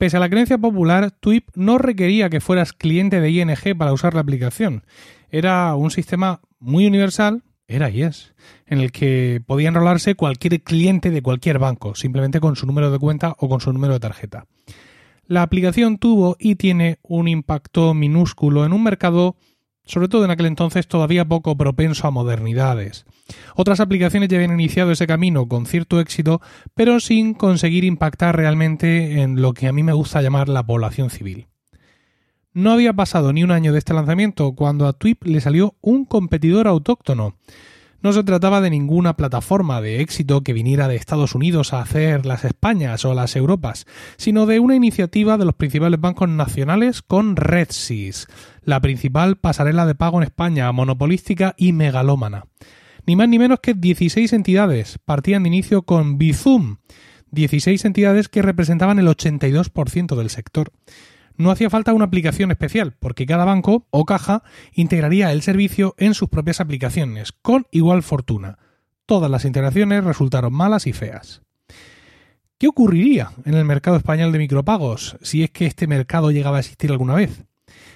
Pese 0.00 0.16
a 0.16 0.20
la 0.20 0.30
creencia 0.30 0.56
popular, 0.56 1.10
Twip 1.10 1.50
no 1.56 1.76
requería 1.76 2.30
que 2.30 2.40
fueras 2.40 2.72
cliente 2.72 3.20
de 3.20 3.32
ING 3.32 3.76
para 3.76 3.92
usar 3.92 4.14
la 4.14 4.22
aplicación. 4.22 4.82
Era 5.30 5.74
un 5.74 5.90
sistema 5.90 6.40
muy 6.58 6.86
universal, 6.86 7.42
era 7.68 7.90
y 7.90 8.04
es, 8.04 8.32
en 8.64 8.80
el 8.80 8.92
que 8.92 9.42
podía 9.46 9.68
enrolarse 9.68 10.14
cualquier 10.14 10.62
cliente 10.62 11.10
de 11.10 11.20
cualquier 11.20 11.58
banco, 11.58 11.94
simplemente 11.94 12.40
con 12.40 12.56
su 12.56 12.64
número 12.64 12.90
de 12.90 12.98
cuenta 12.98 13.34
o 13.36 13.50
con 13.50 13.60
su 13.60 13.74
número 13.74 13.92
de 13.92 14.00
tarjeta. 14.00 14.46
La 15.26 15.42
aplicación 15.42 15.98
tuvo 15.98 16.34
y 16.40 16.56
tiene 16.56 16.98
un 17.02 17.28
impacto 17.28 17.92
minúsculo 17.92 18.64
en 18.64 18.72
un 18.72 18.82
mercado 18.82 19.36
sobre 19.90 20.08
todo 20.08 20.24
en 20.24 20.30
aquel 20.30 20.46
entonces 20.46 20.86
todavía 20.86 21.24
poco 21.24 21.56
propenso 21.56 22.06
a 22.06 22.12
modernidades. 22.12 23.06
Otras 23.56 23.80
aplicaciones 23.80 24.28
ya 24.28 24.36
habían 24.36 24.54
iniciado 24.54 24.92
ese 24.92 25.08
camino 25.08 25.48
con 25.48 25.66
cierto 25.66 25.98
éxito, 25.98 26.40
pero 26.74 27.00
sin 27.00 27.34
conseguir 27.34 27.84
impactar 27.84 28.36
realmente 28.36 29.20
en 29.20 29.42
lo 29.42 29.52
que 29.52 29.66
a 29.66 29.72
mí 29.72 29.82
me 29.82 29.92
gusta 29.92 30.22
llamar 30.22 30.48
la 30.48 30.64
población 30.64 31.10
civil. 31.10 31.48
No 32.52 32.72
había 32.72 32.92
pasado 32.92 33.32
ni 33.32 33.42
un 33.42 33.50
año 33.50 33.72
de 33.72 33.78
este 33.78 33.94
lanzamiento 33.94 34.52
cuando 34.54 34.86
a 34.86 34.92
Twip 34.92 35.24
le 35.24 35.40
salió 35.40 35.76
un 35.80 36.04
competidor 36.04 36.68
autóctono, 36.68 37.36
no 38.02 38.12
se 38.12 38.24
trataba 38.24 38.60
de 38.60 38.70
ninguna 38.70 39.16
plataforma 39.16 39.80
de 39.80 40.00
éxito 40.00 40.42
que 40.42 40.52
viniera 40.52 40.88
de 40.88 40.96
Estados 40.96 41.34
Unidos 41.34 41.72
a 41.72 41.80
hacer 41.80 42.26
las 42.26 42.44
Españas 42.44 43.04
o 43.04 43.14
las 43.14 43.36
Europas, 43.36 43.86
sino 44.16 44.46
de 44.46 44.60
una 44.60 44.76
iniciativa 44.76 45.36
de 45.36 45.44
los 45.44 45.54
principales 45.54 46.00
bancos 46.00 46.28
nacionales 46.28 47.02
con 47.02 47.36
RedSys, 47.36 48.26
la 48.62 48.80
principal 48.80 49.36
pasarela 49.36 49.86
de 49.86 49.94
pago 49.94 50.18
en 50.18 50.24
España, 50.24 50.70
monopolística 50.72 51.54
y 51.56 51.72
megalómana. 51.72 52.44
Ni 53.06 53.16
más 53.16 53.28
ni 53.28 53.38
menos 53.38 53.60
que 53.60 53.74
16 53.74 54.32
entidades 54.32 54.98
partían 55.04 55.42
de 55.42 55.48
inicio 55.48 55.82
con 55.82 56.18
Bizum, 56.18 56.76
16 57.30 57.84
entidades 57.84 58.28
que 58.28 58.42
representaban 58.42 58.98
el 58.98 59.06
82% 59.06 60.16
del 60.16 60.30
sector 60.30 60.72
no 61.40 61.50
hacía 61.50 61.70
falta 61.70 61.94
una 61.94 62.04
aplicación 62.04 62.50
especial, 62.50 62.94
porque 62.98 63.26
cada 63.26 63.44
banco 63.44 63.86
o 63.90 64.04
caja 64.04 64.42
integraría 64.72 65.32
el 65.32 65.42
servicio 65.42 65.94
en 65.98 66.14
sus 66.14 66.28
propias 66.28 66.60
aplicaciones, 66.60 67.32
con 67.32 67.66
igual 67.70 68.02
fortuna. 68.02 68.58
Todas 69.06 69.30
las 69.30 69.44
integraciones 69.44 70.04
resultaron 70.04 70.52
malas 70.52 70.86
y 70.86 70.92
feas. 70.92 71.42
¿Qué 72.58 72.68
ocurriría 72.68 73.32
en 73.46 73.54
el 73.54 73.64
mercado 73.64 73.96
español 73.96 74.32
de 74.32 74.38
micropagos 74.38 75.16
si 75.22 75.42
es 75.42 75.50
que 75.50 75.66
este 75.66 75.86
mercado 75.86 76.30
llegaba 76.30 76.58
a 76.58 76.60
existir 76.60 76.90
alguna 76.90 77.14
vez? 77.14 77.44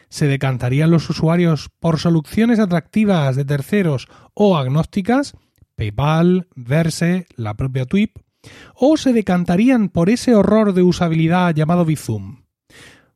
¿Se 0.09 0.27
decantarían 0.27 0.91
los 0.91 1.11
usuarios 1.11 1.71
por 1.81 1.99
soluciones 1.99 2.59
atractivas 2.59 3.37
de 3.37 3.45
terceros 3.45 4.09
o 4.33 4.57
agnósticas? 4.57 5.35
PayPal, 5.77 6.49
Verse, 6.55 7.27
la 7.37 7.55
propia 7.55 7.85
Twip. 7.85 8.17
¿O 8.75 8.97
se 8.97 9.13
decantarían 9.13 9.89
por 9.89 10.09
ese 10.09 10.35
horror 10.35 10.73
de 10.73 10.83
usabilidad 10.83 11.55
llamado 11.55 11.85
Bizum? 11.85 12.44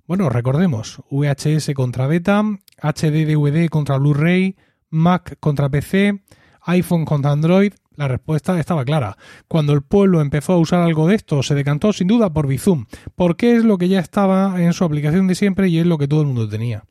Bueno, 0.08 0.30
recordemos, 0.30 1.02
VHS 1.10 1.74
contra 1.74 2.06
beta, 2.06 2.42
HD 2.80 3.26
DVD 3.26 3.68
contra 3.68 3.98
Blu-ray, 3.98 4.56
Mac 4.88 5.36
contra 5.38 5.68
PC, 5.68 6.22
iPhone 6.62 7.04
contra 7.04 7.32
Android. 7.32 7.74
La 7.94 8.08
respuesta 8.08 8.58
estaba 8.58 8.86
clara. 8.86 9.18
Cuando 9.48 9.74
el 9.74 9.82
pueblo 9.82 10.22
empezó 10.22 10.54
a 10.54 10.58
usar 10.58 10.80
algo 10.80 11.08
de 11.08 11.14
esto, 11.14 11.42
se 11.42 11.54
decantó 11.54 11.92
sin 11.92 12.06
duda 12.06 12.32
por 12.32 12.46
Bizum, 12.46 12.86
porque 13.16 13.54
es 13.54 13.64
lo 13.64 13.76
que 13.76 13.90
ya 13.90 14.00
estaba 14.00 14.62
en 14.62 14.72
su 14.72 14.84
aplicación 14.84 15.26
de 15.26 15.34
siempre 15.34 15.68
y 15.68 15.78
es 15.78 15.84
lo 15.84 15.98
que 15.98 16.08
todo 16.08 16.22
el 16.22 16.28
mundo 16.28 16.48
tenía. 16.48 16.84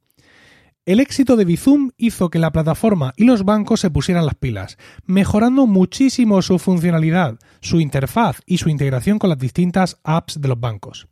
El 0.85 0.99
éxito 0.99 1.37
de 1.37 1.45
Bizum 1.45 1.89
hizo 1.97 2.29
que 2.29 2.37
la 2.37 2.51
plataforma 2.51 3.15
y 3.17 3.23
los 3.23 3.45
bancos 3.45 3.79
se 3.79 3.89
pusieran 3.89 4.27
las 4.27 4.35
pilas, 4.35 4.77
mejorando 5.07 5.65
muchísimo 5.65 6.43
su 6.43 6.59
funcionalidad, 6.59 7.39
su 7.61 7.79
interfaz 7.79 8.41
y 8.45 8.59
su 8.59 8.69
integración 8.69 9.17
con 9.17 9.31
las 9.31 9.39
distintas 9.39 9.97
apps 10.03 10.39
de 10.39 10.49
los 10.49 10.59
bancos 10.59 11.07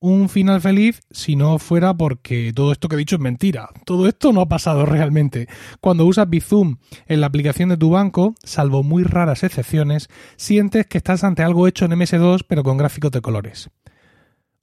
un 0.00 0.28
final 0.28 0.60
feliz 0.60 1.00
si 1.10 1.34
no 1.34 1.58
fuera 1.58 1.96
porque 1.96 2.52
todo 2.54 2.72
esto 2.72 2.88
que 2.88 2.94
he 2.94 2.98
dicho 2.98 3.16
es 3.16 3.20
mentira. 3.20 3.68
Todo 3.84 4.06
esto 4.06 4.32
no 4.32 4.40
ha 4.40 4.48
pasado 4.48 4.86
realmente. 4.86 5.48
Cuando 5.80 6.06
usas 6.06 6.28
Bizum 6.28 6.76
en 7.06 7.20
la 7.20 7.26
aplicación 7.26 7.68
de 7.68 7.76
tu 7.76 7.90
banco, 7.90 8.34
salvo 8.44 8.82
muy 8.82 9.02
raras 9.02 9.42
excepciones, 9.42 10.08
sientes 10.36 10.86
que 10.86 10.98
estás 10.98 11.24
ante 11.24 11.42
algo 11.42 11.66
hecho 11.66 11.84
en 11.84 11.92
MS2 11.92 12.44
pero 12.48 12.62
con 12.62 12.76
gráficos 12.76 13.10
de 13.10 13.20
colores. 13.20 13.70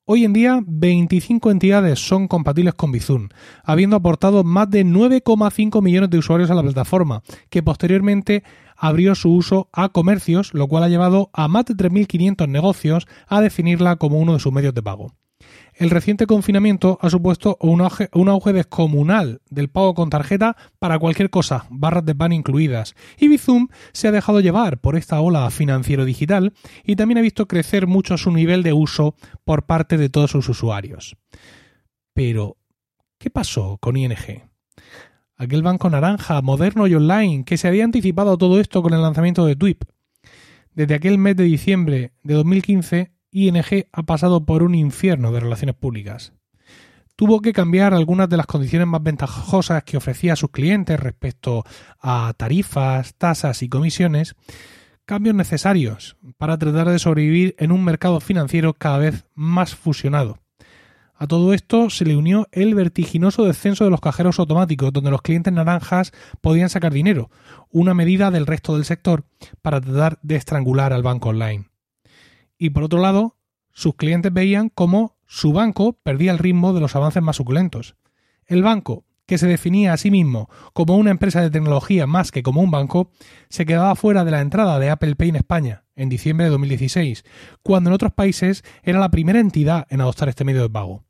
Hoy 0.08 0.24
en 0.24 0.34
día, 0.34 0.62
25 0.64 1.50
entidades 1.50 1.98
son 1.98 2.28
compatibles 2.28 2.76
con 2.76 2.92
Bizum, 2.92 3.30
habiendo 3.64 3.96
aportado 3.96 4.44
más 4.44 4.70
de 4.70 4.86
9,5 4.86 5.82
millones 5.82 6.12
de 6.12 6.20
usuarios 6.20 6.52
a 6.52 6.54
la 6.54 6.62
plataforma, 6.62 7.24
que 7.50 7.64
posteriormente 7.64 8.44
abrió 8.78 9.16
su 9.16 9.34
uso 9.34 9.68
a 9.74 9.90
comercios, 9.90 10.54
lo 10.54 10.68
cual 10.68 10.84
ha 10.84 10.90
llevado 10.90 11.32
a 11.34 11.48
más 11.48 11.66
de 11.66 11.74
3.500 11.74 12.48
negocios 12.48 13.08
a 13.28 13.42
definirla 13.42 13.96
como 13.96 14.20
uno 14.20 14.34
de 14.34 14.40
sus 14.40 14.54
medios 14.54 14.76
de 14.76 14.84
pago. 14.84 15.12
El 15.78 15.90
reciente 15.90 16.26
confinamiento 16.26 16.98
ha 17.02 17.10
supuesto 17.10 17.58
un 17.60 17.82
auge, 17.82 18.08
un 18.14 18.30
auge, 18.30 18.54
descomunal 18.54 19.42
del 19.50 19.70
pago 19.70 19.94
con 19.94 20.10
tarjeta 20.10 20.56
para 20.80 20.98
cualquier 21.00 21.30
cosa, 21.30 21.66
barras 21.70 22.06
de 22.06 22.16
pan 22.16 22.32
incluidas, 22.32 22.96
y 23.20 23.28
Bizum 23.28 23.68
se 23.92 24.08
ha 24.08 24.14
dejado 24.14 24.40
llevar 24.40 24.80
por 24.80 24.96
esta 24.96 25.20
ola 25.20 25.50
financiero 25.50 26.06
digital 26.06 26.54
y 26.86 26.96
también 26.96 27.18
ha 27.18 27.22
visto 27.22 27.50
crecer 27.50 27.88
mucho 27.88 28.18
su 28.18 28.32
nivel 28.32 28.64
de 28.64 28.72
uso 28.72 29.16
por 29.44 29.66
parte 29.66 29.98
de 29.98 30.08
todos 30.08 30.32
sus 30.32 30.48
usuarios. 30.48 31.18
Pero, 32.14 32.56
¿qué 33.18 33.30
pasó 33.30 33.78
con 33.82 33.98
ING? 33.98 34.16
Aquel 35.36 35.62
banco 35.62 35.90
naranja, 35.90 36.42
moderno 36.42 36.88
y 36.88 36.96
online, 36.96 37.44
que 37.44 37.58
se 37.58 37.68
había 37.68 37.84
anticipado 37.84 38.32
a 38.32 38.38
todo 38.38 38.62
esto 38.62 38.82
con 38.82 38.94
el 38.94 39.02
lanzamiento 39.02 39.46
de 39.46 39.58
Twip. 39.58 39.84
Desde 40.74 40.96
aquel 40.96 41.18
mes 41.18 41.36
de 41.36 41.44
diciembre 41.44 42.14
de 42.24 42.34
2015 42.36 43.15
ING 43.36 43.88
ha 43.92 44.04
pasado 44.04 44.46
por 44.46 44.64
un 44.64 44.76
infierno 44.76 45.34
de 45.34 45.42
relaciones 45.42 45.76
públicas. 45.76 46.32
tuvo 47.18 47.42
que 47.42 47.52
cambiar 47.52 47.94
algunas 47.94 48.30
de 48.30 48.38
las 48.38 48.46
condiciones 48.46 48.88
más 48.88 49.04
ventajosas 49.04 49.84
que 49.84 49.98
ofrecía 49.98 50.34
a 50.34 50.38
sus 50.38 50.52
clientes 50.52 51.00
respecto 51.00 51.66
a 52.00 52.34
tarifas, 52.36 53.16
tasas 53.16 53.62
y 53.62 53.68
comisiones, 53.68 54.36
cambios 55.06 55.36
necesarios 55.36 56.16
para 56.38 56.58
tratar 56.58 56.90
de 56.90 57.00
sobrevivir 57.00 57.56
en 57.58 57.74
un 57.74 57.84
mercado 57.84 58.22
financiero 58.22 58.74
cada 58.74 59.00
vez 59.00 59.26
más 59.34 59.76
fusionado. 59.76 60.40
A 61.14 61.28
todo 61.28 61.54
esto 61.54 61.90
se 61.90 62.06
le 62.06 62.16
unió 62.16 62.48
el 62.54 62.74
vertiginoso 62.74 63.44
descenso 63.44 63.84
de 63.84 63.92
los 63.92 64.02
cajeros 64.02 64.40
automáticos, 64.40 64.94
donde 64.94 65.12
los 65.12 65.22
clientes 65.22 65.54
naranjas 65.54 66.14
podían 66.40 66.70
sacar 66.70 66.94
dinero, 66.94 67.30
una 67.70 67.94
medida 67.94 68.32
del 68.32 68.46
resto 68.46 68.76
del 68.76 68.86
sector 68.86 69.26
para 69.62 69.82
tratar 69.82 70.20
de 70.22 70.36
estrangular 70.38 70.94
al 70.94 71.04
banco 71.04 71.30
online. 71.30 71.70
Y 72.58 72.72
por 72.72 72.84
otro 72.84 73.00
lado, 73.00 73.38
sus 73.72 73.96
clientes 73.96 74.32
veían 74.32 74.70
cómo 74.70 75.18
su 75.28 75.54
banco 75.54 76.00
perdía 76.04 76.32
el 76.32 76.40
ritmo 76.40 76.74
de 76.74 76.80
los 76.80 76.96
avances 76.96 77.22
más 77.22 77.36
suculentos. 77.36 77.96
El 78.46 78.64
banco, 78.64 79.06
que 79.26 79.38
se 79.38 79.48
definía 79.48 79.94
a 79.94 79.98
sí 79.98 80.12
mismo 80.12 80.50
como 80.74 80.98
una 80.98 81.12
empresa 81.12 81.42
de 81.42 81.50
tecnología 81.50 82.06
más 82.08 82.32
que 82.32 82.44
como 82.44 82.62
un 82.62 82.72
banco, 82.72 83.10
se 83.50 83.66
quedaba 83.66 83.96
fuera 83.96 84.24
de 84.24 84.32
la 84.32 84.42
entrada 84.42 84.80
de 84.80 84.90
Apple 84.90 85.16
Pay 85.16 85.30
en 85.30 85.36
España 85.36 85.84
en 85.96 86.10
diciembre 86.10 86.46
de 86.46 86.52
2016, 86.52 87.24
cuando 87.64 87.90
en 87.90 87.96
otros 87.96 88.14
países 88.14 88.64
era 88.84 89.00
la 89.00 89.12
primera 89.12 89.40
entidad 89.40 89.88
en 89.90 90.02
adoptar 90.02 90.30
este 90.30 90.44
medio 90.44 90.62
de 90.62 90.70
pago. 90.70 91.04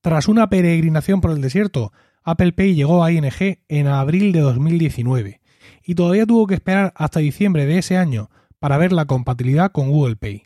Tras 0.00 0.28
una 0.28 0.48
peregrinación 0.48 1.20
por 1.20 1.30
el 1.30 1.40
desierto, 1.40 1.92
Apple 2.22 2.52
Pay 2.52 2.74
llegó 2.74 3.02
a 3.02 3.10
ING 3.10 3.58
en 3.68 3.86
abril 3.86 4.32
de 4.32 4.40
2019 4.40 5.40
y 5.84 5.94
todavía 5.94 6.26
tuvo 6.26 6.46
que 6.46 6.54
esperar 6.54 6.92
hasta 6.96 7.20
diciembre 7.20 7.66
de 7.66 7.78
ese 7.78 7.96
año 7.96 8.30
para 8.58 8.78
ver 8.78 8.92
la 8.92 9.06
compatibilidad 9.06 9.72
con 9.72 9.90
Google 9.90 10.16
Pay. 10.16 10.44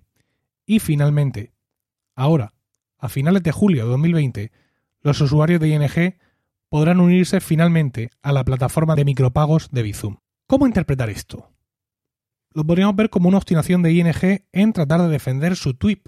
Y 0.67 0.79
finalmente, 0.79 1.53
ahora, 2.15 2.55
a 2.99 3.09
finales 3.09 3.43
de 3.43 3.53
julio 3.53 3.85
de 3.85 3.91
2020, 3.91 4.53
los 5.01 5.21
usuarios 5.21 5.61
de 5.61 5.69
ING 5.69 6.17
podrán 6.69 7.01
unirse 7.01 7.41
finalmente 7.41 8.11
a 8.23 8.33
la 8.33 8.45
plataforma 8.45 8.95
de 8.95 9.05
micropagos 9.05 9.69
de 9.71 9.83
Bizum. 9.83 10.17
¿Cómo 10.47 10.67
interpretar 10.67 11.11
esto? 11.11 11.51
Lo 12.55 12.65
podríamos 12.65 12.97
ver 12.97 13.11
como 13.11 13.29
una 13.29 13.39
obstinación 13.39 13.83
de 13.83 13.93
ING 13.93 14.45
en 14.53 14.73
tratar 14.73 15.03
de 15.03 15.09
defender 15.09 15.57
su 15.57 15.75
TWIP. 15.75 16.07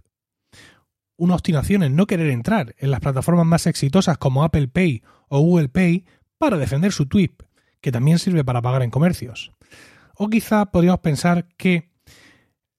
Una 1.17 1.35
obstinación 1.35 1.83
en 1.83 1.97
no 1.97 2.07
querer 2.07 2.31
entrar 2.31 2.75
en 2.79 2.91
las 2.91 3.01
plataformas 3.01 3.47
más 3.47 3.67
exitosas 3.67 4.19
como 4.19 4.45
Apple 4.45 4.69
Pay 4.69 5.03
o 5.29 5.41
Google 5.41 5.69
Pay 5.69 6.07
para 6.39 6.59
defender 6.59 6.93
su 6.93 7.07
TWIP, 7.07 7.43
que 7.81 7.93
también 7.93 8.19
sirve 8.19 8.45
para 8.45 8.63
pagar 8.63 8.83
en 8.83 8.91
comercios. 8.91 9.53
O 10.17 10.29
quizá 10.29 10.67
podríamos 10.67 11.01
pensar 11.01 11.49
que 11.57 11.94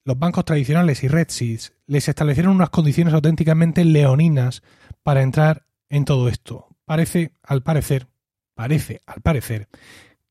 los 0.05 0.17
bancos 0.19 0.45
tradicionales 0.45 1.03
y 1.03 1.07
RedSeeds 1.07 1.73
les 1.87 2.07
establecieron 2.07 2.55
unas 2.55 2.69
condiciones 2.69 3.13
auténticamente 3.13 3.83
leoninas 3.83 4.61
para 5.03 5.23
entrar 5.23 5.65
en 5.89 6.05
todo 6.05 6.29
esto, 6.29 6.67
Parece, 6.85 7.31
al 7.41 7.63
parecer, 7.63 8.07
parece, 8.53 9.01
al 9.07 9.21
parecer, 9.21 9.67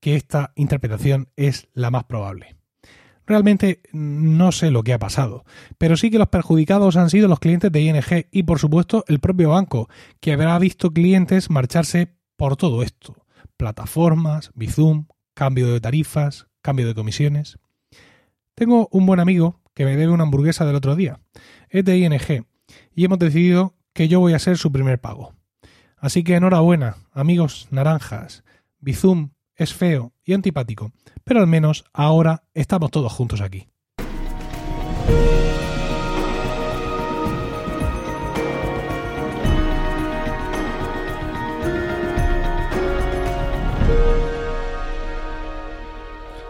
que 0.00 0.14
esta 0.14 0.52
interpretación 0.54 1.28
es 1.34 1.66
la 1.74 1.90
más 1.90 2.04
probable. 2.04 2.56
Realmente 3.26 3.80
no 3.92 4.52
sé 4.52 4.70
lo 4.70 4.84
que 4.84 4.92
ha 4.92 4.98
pasado, 5.00 5.44
pero 5.78 5.96
sí 5.96 6.10
que 6.10 6.18
los 6.18 6.28
perjudicados 6.28 6.96
han 6.96 7.10
sido 7.10 7.26
los 7.26 7.40
clientes 7.40 7.72
de 7.72 7.80
ING 7.80 8.26
y 8.30 8.44
por 8.44 8.60
supuesto 8.60 9.04
el 9.08 9.18
propio 9.18 9.50
banco, 9.50 9.88
que 10.20 10.32
habrá 10.32 10.56
visto 10.60 10.92
clientes 10.92 11.50
marcharse 11.50 12.14
por 12.37 12.56
todo 12.56 12.82
esto. 12.82 13.26
Plataformas, 13.56 14.52
Bizum, 14.54 15.06
cambio 15.32 15.72
de 15.72 15.80
tarifas, 15.80 16.46
cambio 16.62 16.87
de 16.87 16.94
comisiones. 16.94 17.58
Tengo 18.54 18.88
un 18.92 19.06
buen 19.06 19.18
amigo 19.18 19.63
que 19.74 19.84
me 19.84 19.96
debe 19.96 20.12
una 20.12 20.24
hamburguesa 20.24 20.64
del 20.64 20.76
otro 20.76 20.96
día. 20.96 21.20
Es 21.68 21.84
de 21.84 21.98
ING 21.98 22.46
y 22.94 23.04
hemos 23.04 23.18
decidido 23.18 23.74
que 23.92 24.08
yo 24.08 24.20
voy 24.20 24.34
a 24.34 24.38
ser 24.38 24.58
su 24.58 24.72
primer 24.72 25.00
pago. 25.00 25.34
Así 25.96 26.22
que 26.24 26.37
enhorabuena, 26.37 26.96
amigos 27.12 27.68
naranjas. 27.70 28.44
Bizum 28.78 29.30
es 29.56 29.72
feo 29.72 30.12
y 30.24 30.34
antipático, 30.34 30.92
pero 31.24 31.40
al 31.40 31.46
menos 31.46 31.84
ahora 31.92 32.44
estamos 32.52 32.90
todos 32.90 33.12
juntos 33.12 33.40
aquí. 33.40 33.68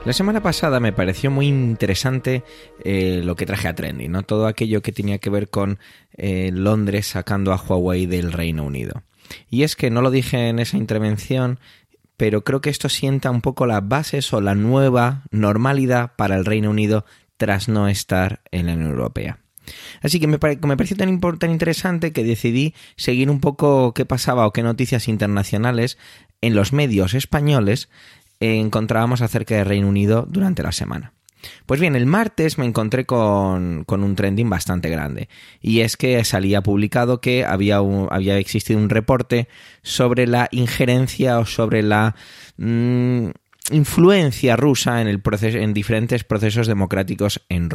La 0.04 0.12
semana 0.12 0.42
pasada 0.42 0.80
me 0.80 0.92
pareció 0.92 1.30
muy 1.30 1.46
interesante 1.46 2.44
eh, 2.84 3.22
lo 3.24 3.36
que 3.36 3.46
traje 3.46 3.68
a 3.68 3.74
Trendy, 3.74 4.08
¿no? 4.08 4.22
Todo 4.22 4.46
aquello 4.46 4.82
que 4.82 4.92
tenía 4.92 5.16
que 5.16 5.30
ver 5.30 5.48
con 5.48 5.78
eh, 6.12 6.50
Londres 6.52 7.06
sacando 7.06 7.54
a 7.54 7.56
Huawei 7.56 8.04
del 8.04 8.30
Reino 8.30 8.64
Unido. 8.64 9.02
Y 9.48 9.62
es 9.62 9.76
que 9.76 9.88
no 9.88 10.02
lo 10.02 10.10
dije 10.10 10.50
en 10.50 10.58
esa 10.58 10.76
intervención, 10.76 11.58
pero 12.18 12.44
creo 12.44 12.60
que 12.60 12.68
esto 12.68 12.90
sienta 12.90 13.30
un 13.30 13.40
poco 13.40 13.64
las 13.64 13.88
bases 13.88 14.30
o 14.34 14.42
la 14.42 14.54
nueva 14.54 15.22
normalidad 15.30 16.12
para 16.16 16.36
el 16.36 16.44
Reino 16.44 16.68
Unido 16.68 17.06
tras 17.38 17.68
no 17.70 17.88
estar 17.88 18.42
en 18.50 18.66
la 18.66 18.74
Unión 18.74 18.90
Europea. 18.90 19.38
Así 20.02 20.20
que 20.20 20.26
me, 20.26 20.38
pareció 20.38 20.98
tan, 20.98 21.18
tan 21.38 21.50
interesante 21.50 22.12
que 22.12 22.24
decidí 22.24 22.74
seguir 22.96 23.30
un 23.30 23.40
poco 23.40 23.94
qué 23.94 24.04
pasaba 24.04 24.46
o 24.46 24.52
qué 24.52 24.62
noticias 24.62 25.08
internacionales 25.08 25.96
en 26.42 26.54
los 26.54 26.74
medios 26.74 27.14
españoles 27.14 27.88
encontrábamos 28.40 29.22
acerca 29.22 29.56
del 29.56 29.66
Reino 29.66 29.88
Unido 29.88 30.26
durante 30.28 30.62
la 30.62 30.72
semana. 30.72 31.12
Pues 31.66 31.80
bien, 31.80 31.96
el 31.96 32.06
martes 32.06 32.58
me 32.58 32.66
encontré 32.66 33.04
con, 33.04 33.84
un 33.86 34.16
trending 34.16 34.48
bastante 34.48 34.88
grande. 34.88 35.28
Y 35.60 35.80
es 35.80 35.96
que 35.96 36.22
salía 36.24 36.62
publicado 36.62 37.20
que 37.20 37.44
había, 37.44 37.78
había 38.10 38.38
existido 38.38 38.78
un 38.78 38.88
reporte 38.88 39.48
sobre 39.82 40.26
la 40.26 40.48
injerencia 40.50 41.38
o 41.38 41.46
sobre 41.46 41.82
la... 41.82 42.14
Mm, 42.56 43.30
influencia 43.70 44.56
rusa 44.56 45.00
en, 45.00 45.08
el 45.08 45.20
proceso, 45.20 45.56
en 45.56 45.72
diferentes 45.72 46.22
procesos 46.22 46.66
democráticos 46.66 47.40
en, 47.48 47.70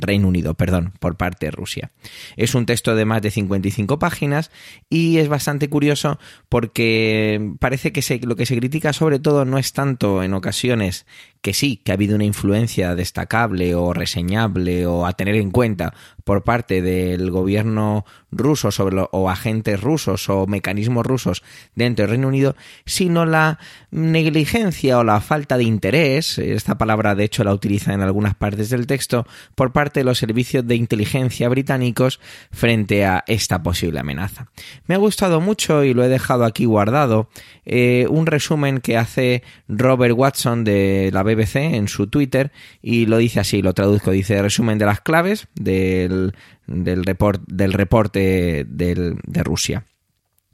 Reino 0.00 0.28
Unido, 0.28 0.54
perdón, 0.54 0.94
por 1.00 1.16
parte 1.16 1.46
de 1.46 1.50
Rusia. 1.50 1.90
Es 2.36 2.54
un 2.54 2.64
texto 2.64 2.94
de 2.94 3.04
más 3.04 3.20
de 3.20 3.30
55 3.30 3.98
páginas 3.98 4.50
y 4.88 5.18
es 5.18 5.28
bastante 5.28 5.68
curioso 5.68 6.18
porque 6.48 7.54
parece 7.60 7.92
que 7.92 8.20
lo 8.22 8.36
que 8.36 8.46
se 8.46 8.56
critica 8.56 8.92
sobre 8.94 9.18
todo 9.18 9.44
no 9.44 9.58
es 9.58 9.74
tanto 9.74 10.22
en 10.22 10.32
ocasiones 10.32 11.04
que 11.42 11.52
sí, 11.52 11.76
que 11.76 11.92
ha 11.92 11.94
habido 11.94 12.16
una 12.16 12.24
influencia 12.24 12.94
destacable 12.94 13.74
o 13.74 13.92
reseñable 13.92 14.86
o 14.86 15.06
a 15.06 15.12
tener 15.12 15.36
en 15.36 15.50
cuenta 15.50 15.94
por 16.28 16.42
parte 16.42 16.82
del 16.82 17.30
gobierno 17.30 18.04
ruso 18.30 18.70
sobre 18.70 19.02
o 19.12 19.30
agentes 19.30 19.80
rusos 19.80 20.28
o 20.28 20.46
mecanismos 20.46 21.06
rusos 21.06 21.42
dentro 21.74 22.02
del 22.02 22.10
Reino 22.10 22.28
Unido, 22.28 22.54
sino 22.84 23.24
la 23.24 23.58
negligencia 23.90 24.98
o 24.98 25.04
la 25.04 25.22
falta 25.22 25.56
de 25.56 25.64
interés, 25.64 26.36
esta 26.36 26.76
palabra 26.76 27.14
de 27.14 27.24
hecho 27.24 27.44
la 27.44 27.54
utiliza 27.54 27.94
en 27.94 28.02
algunas 28.02 28.34
partes 28.34 28.68
del 28.68 28.86
texto, 28.86 29.26
por 29.54 29.72
parte 29.72 30.00
de 30.00 30.04
los 30.04 30.18
servicios 30.18 30.66
de 30.66 30.74
inteligencia 30.76 31.48
británicos 31.48 32.20
frente 32.52 33.06
a 33.06 33.24
esta 33.26 33.62
posible 33.62 34.00
amenaza. 34.00 34.48
Me 34.84 34.96
ha 34.96 34.98
gustado 34.98 35.40
mucho 35.40 35.82
y 35.82 35.94
lo 35.94 36.04
he 36.04 36.08
dejado 36.08 36.44
aquí 36.44 36.66
guardado 36.66 37.30
eh, 37.70 38.06
un 38.08 38.24
resumen 38.24 38.80
que 38.80 38.96
hace 38.96 39.42
Robert 39.68 40.14
Watson 40.16 40.64
de 40.64 41.10
la 41.12 41.22
BBC 41.22 41.56
en 41.56 41.86
su 41.88 42.06
Twitter 42.06 42.50
y 42.80 43.04
lo 43.04 43.18
dice 43.18 43.40
así, 43.40 43.60
lo 43.60 43.74
traduzco, 43.74 44.10
dice 44.10 44.40
resumen 44.40 44.78
de 44.78 44.86
las 44.86 45.02
claves 45.02 45.48
del, 45.54 46.34
del, 46.66 47.02
del 47.02 47.72
reporte 47.74 48.64
de 48.66 49.42
Rusia. 49.44 49.84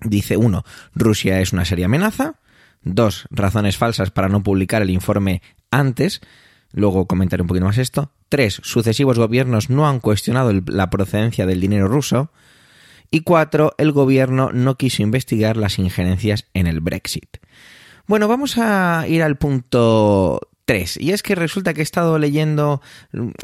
Dice 0.01 0.37
uno, 0.37 0.65
Rusia 0.93 1.41
es 1.41 1.53
una 1.53 1.65
seria 1.65 1.87
amenaza. 1.87 2.35
Dos, 2.83 3.27
razones 3.31 3.77
falsas 3.77 4.11
para 4.11 4.29
no 4.29 4.43
publicar 4.43 4.83
el 4.83 4.91
informe 4.91 5.41
antes. 5.71 6.21
Luego 6.73 7.07
comentaré 7.07 7.43
un 7.43 7.49
poquito 7.49 7.67
más 7.67 7.79
esto. 7.79 8.11
Tres, 8.29 8.61
sucesivos 8.65 9.21
gobiernos 9.21 9.71
no 9.71 9.89
han 9.89 10.01
cuestionado 10.01 10.53
la 10.67 10.91
procedencia 10.91 11.47
del 11.47 11.61
dinero 11.61 11.87
ruso. 11.87 12.33
Y 13.15 13.21
cuatro, 13.21 13.77
el 13.79 13.93
gobierno 13.93 14.51
no 14.53 14.77
quiso 14.77 15.05
investigar 15.05 15.57
las 15.57 15.79
injerencias 15.79 16.47
en 16.53 16.67
el 16.67 16.81
Brexit. 16.81 17.37
Bueno, 18.09 18.27
vamos 18.27 18.59
a 18.59 19.05
ir 19.07 19.23
al 19.23 19.37
punto 19.37 20.41
3. 20.65 20.97
Y 20.97 21.13
es 21.13 21.23
que 21.23 21.37
resulta 21.37 21.75
que 21.75 21.81
he 21.81 21.85
estado 21.85 22.19
leyendo 22.19 22.83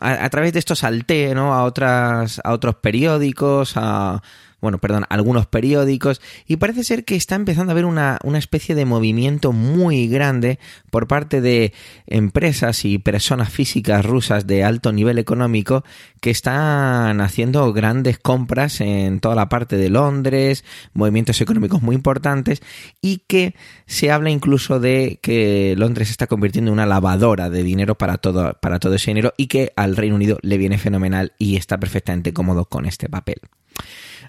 a, 0.01 0.29
través 0.29 0.55
de 0.55 0.59
esto 0.59 0.75
salté, 0.75 1.37
¿no? 1.37 1.55
A 1.55 1.63
otras, 1.63 2.41
a 2.43 2.53
otros 2.53 2.75
periódicos, 2.83 3.75
a 3.77 4.21
bueno, 4.61 4.79
perdón, 4.79 5.05
algunos 5.09 5.47
periódicos, 5.47 6.21
y 6.47 6.57
parece 6.57 6.85
ser 6.85 7.05
que 7.05 7.17
está 7.17 7.35
empezando 7.35 7.71
a 7.71 7.75
haber 7.75 7.85
una, 7.85 8.19
una 8.25 8.39
especie 8.39 8.75
de 8.75 8.85
movimiento 8.85 9.53
muy 9.53 10.09
grande 10.09 10.59
por 10.91 11.07
parte 11.07 11.41
de 11.41 11.73
empresas 12.07 12.85
y 12.85 12.99
personas 12.99 13.51
físicas 13.51 14.05
rusas 14.05 14.47
de 14.47 14.65
alto 14.65 14.93
nivel 14.93 15.19
económico 15.19 15.85
que 16.21 16.31
están 16.31 17.21
haciendo 17.21 17.73
grandes 17.73 18.19
compras 18.19 18.81
en 18.81 19.21
toda 19.21 19.35
la 19.35 19.49
parte 19.49 19.77
de 19.77 19.89
Londres, 19.89 20.65
movimientos 20.93 21.41
económicos 21.41 21.83
muy 21.83 21.97
importantes, 21.97 22.63
y 23.01 23.23
que 23.27 23.55
se 23.87 24.11
habla 24.11 24.31
incluso 24.31 24.81
de 24.81 25.19
que 25.23 25.75
Londres 25.77 26.09
se 26.09 26.13
está 26.13 26.27
convirtiendo 26.27 26.71
en 26.71 26.75
una 26.75 26.87
lavadora 26.87 27.51
de 27.51 27.63
dinero 27.63 27.97
para 27.97 28.19
todo, 28.19 28.55
para 28.61 28.79
todo 28.79 28.95
ese 28.95 29.11
dinero 29.11 29.33
y 29.37 29.47
que 29.47 29.73
al 29.77 29.97
Reino 29.97 30.17
Unido 30.17 30.39
le 30.43 30.59
viene 30.59 30.79
fenomenal 30.79 31.33
y 31.39 31.57
está 31.57 31.79
perfectamente 31.79 32.33
cómodo 32.33 32.67
con 32.67 32.87
este 32.87 33.09
papel. 33.09 33.41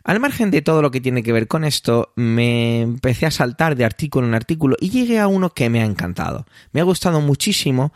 Al 0.04 0.20
margen 0.20 0.52
de 0.52 0.62
todo 0.62 0.82
lo 0.82 0.92
que 0.92 1.02
tiene 1.02 1.24
que 1.24 1.34
ver 1.34 1.48
con 1.48 1.64
esto, 1.64 2.12
me 2.16 2.82
empecé 2.82 3.26
a 3.26 3.32
saltar 3.32 3.76
de 3.76 3.86
artículo 3.86 4.28
en 4.28 4.34
artículo 4.34 4.76
y 4.80 4.90
llegué 4.90 5.20
a 5.20 5.28
uno 5.28 5.52
que 5.52 5.70
me 5.70 5.82
ha 5.82 5.86
encantado. 5.86 6.46
Me 6.72 6.82
ha 6.82 6.86
gustado 6.86 7.22
muchísimo 7.22 7.94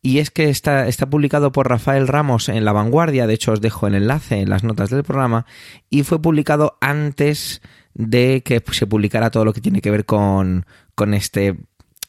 y 0.00 0.18
es 0.18 0.30
que 0.30 0.48
está, 0.48 0.86
está 0.86 1.10
publicado 1.10 1.50
por 1.50 1.68
Rafael 1.68 2.06
Ramos 2.06 2.48
en 2.48 2.64
La 2.64 2.72
Vanguardia, 2.72 3.26
de 3.26 3.34
hecho 3.34 3.52
os 3.52 3.60
dejo 3.60 3.86
el 3.86 3.96
enlace 3.96 4.40
en 4.40 4.50
las 4.50 4.62
notas 4.62 4.90
del 4.90 5.02
programa, 5.02 5.44
y 5.90 6.04
fue 6.04 6.22
publicado 6.22 6.78
antes 6.80 7.60
de 7.94 8.42
que 8.44 8.62
se 8.70 8.86
publicara 8.86 9.30
todo 9.30 9.44
lo 9.44 9.52
que 9.52 9.60
tiene 9.60 9.80
que 9.80 9.90
ver 9.90 10.04
con, 10.04 10.66
con 10.94 11.14
este 11.14 11.56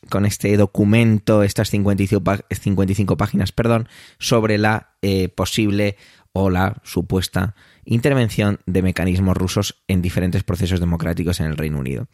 con 0.08 0.26
este 0.26 0.56
documento, 0.56 1.44
estas 1.44 1.70
55, 1.70 2.36
55 2.50 3.18
páginas, 3.18 3.52
perdón, 3.52 3.90
sobre 4.18 4.58
la 4.58 4.92
eh, 5.02 5.28
posible 5.30 5.98
o 6.34 6.50
la 6.50 6.82
supuesta 6.84 7.56
intervención 7.86 8.60
de 8.66 8.82
mecanismos 8.82 9.36
rusos 9.36 9.82
en 9.88 10.02
diferentes 10.02 10.44
procesos 10.44 10.80
democráticos 10.80 11.40
en 11.40 11.48
el 11.48 11.58
Reino 11.58 11.80
Unido. 11.80 12.08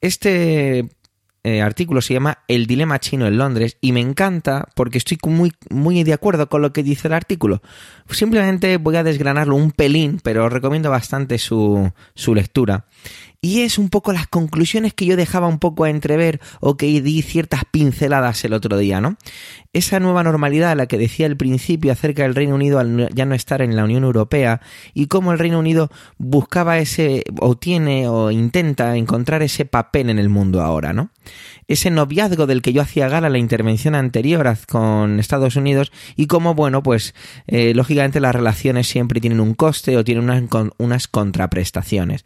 Este 0.00 0.88
eh, 1.46 1.60
artículo 1.60 2.00
se 2.00 2.14
llama 2.14 2.38
El 2.48 2.66
dilema 2.66 2.98
chino 2.98 3.26
en 3.26 3.36
Londres 3.36 3.76
y 3.82 3.92
me 3.92 4.00
encanta 4.00 4.68
porque 4.74 4.96
estoy 4.96 5.18
muy, 5.26 5.52
muy 5.68 6.02
de 6.02 6.14
acuerdo 6.14 6.48
con 6.48 6.62
lo 6.62 6.72
que 6.72 6.82
dice 6.82 7.08
el 7.08 7.14
artículo. 7.14 7.60
Simplemente 8.08 8.78
voy 8.78 8.96
a 8.96 9.04
desgranarlo 9.04 9.54
un 9.54 9.70
pelín, 9.70 10.20
pero 10.22 10.48
recomiendo 10.48 10.88
bastante 10.88 11.36
su, 11.38 11.92
su 12.14 12.34
lectura. 12.34 12.86
Y 13.44 13.60
es 13.60 13.76
un 13.76 13.90
poco 13.90 14.14
las 14.14 14.26
conclusiones 14.26 14.94
que 14.94 15.04
yo 15.04 15.16
dejaba 15.16 15.48
un 15.48 15.58
poco 15.58 15.84
a 15.84 15.90
entrever 15.90 16.40
o 16.60 16.78
que 16.78 17.02
di 17.02 17.20
ciertas 17.20 17.64
pinceladas 17.70 18.42
el 18.46 18.54
otro 18.54 18.78
día, 18.78 19.02
¿no? 19.02 19.18
Esa 19.74 20.00
nueva 20.00 20.22
normalidad 20.22 20.70
a 20.70 20.74
la 20.74 20.86
que 20.86 20.96
decía 20.96 21.26
al 21.26 21.36
principio 21.36 21.92
acerca 21.92 22.22
del 22.22 22.34
Reino 22.34 22.54
Unido 22.54 22.78
al 22.78 23.10
ya 23.12 23.26
no 23.26 23.34
estar 23.34 23.60
en 23.60 23.76
la 23.76 23.84
Unión 23.84 24.04
Europea 24.04 24.62
y 24.94 25.08
cómo 25.08 25.30
el 25.30 25.38
Reino 25.38 25.58
Unido 25.58 25.90
buscaba 26.16 26.78
ese 26.78 27.22
o 27.38 27.54
tiene 27.54 28.08
o 28.08 28.30
intenta 28.30 28.96
encontrar 28.96 29.42
ese 29.42 29.66
papel 29.66 30.08
en 30.08 30.18
el 30.18 30.30
mundo 30.30 30.62
ahora, 30.62 30.94
¿no? 30.94 31.10
Ese 31.68 31.90
noviazgo 31.90 32.46
del 32.46 32.62
que 32.62 32.72
yo 32.72 32.80
hacía 32.80 33.08
gala 33.08 33.28
la 33.28 33.38
intervención 33.38 33.94
anterior 33.94 34.56
con 34.68 35.20
Estados 35.20 35.56
Unidos 35.56 35.92
y 36.16 36.28
cómo, 36.28 36.54
bueno, 36.54 36.82
pues 36.82 37.14
eh, 37.46 37.74
lógicamente 37.74 38.20
las 38.20 38.34
relaciones 38.34 38.86
siempre 38.86 39.20
tienen 39.20 39.40
un 39.40 39.54
coste 39.54 39.98
o 39.98 40.04
tienen 40.04 40.24
unas, 40.24 40.44
unas 40.78 41.08
contraprestaciones. 41.08 42.24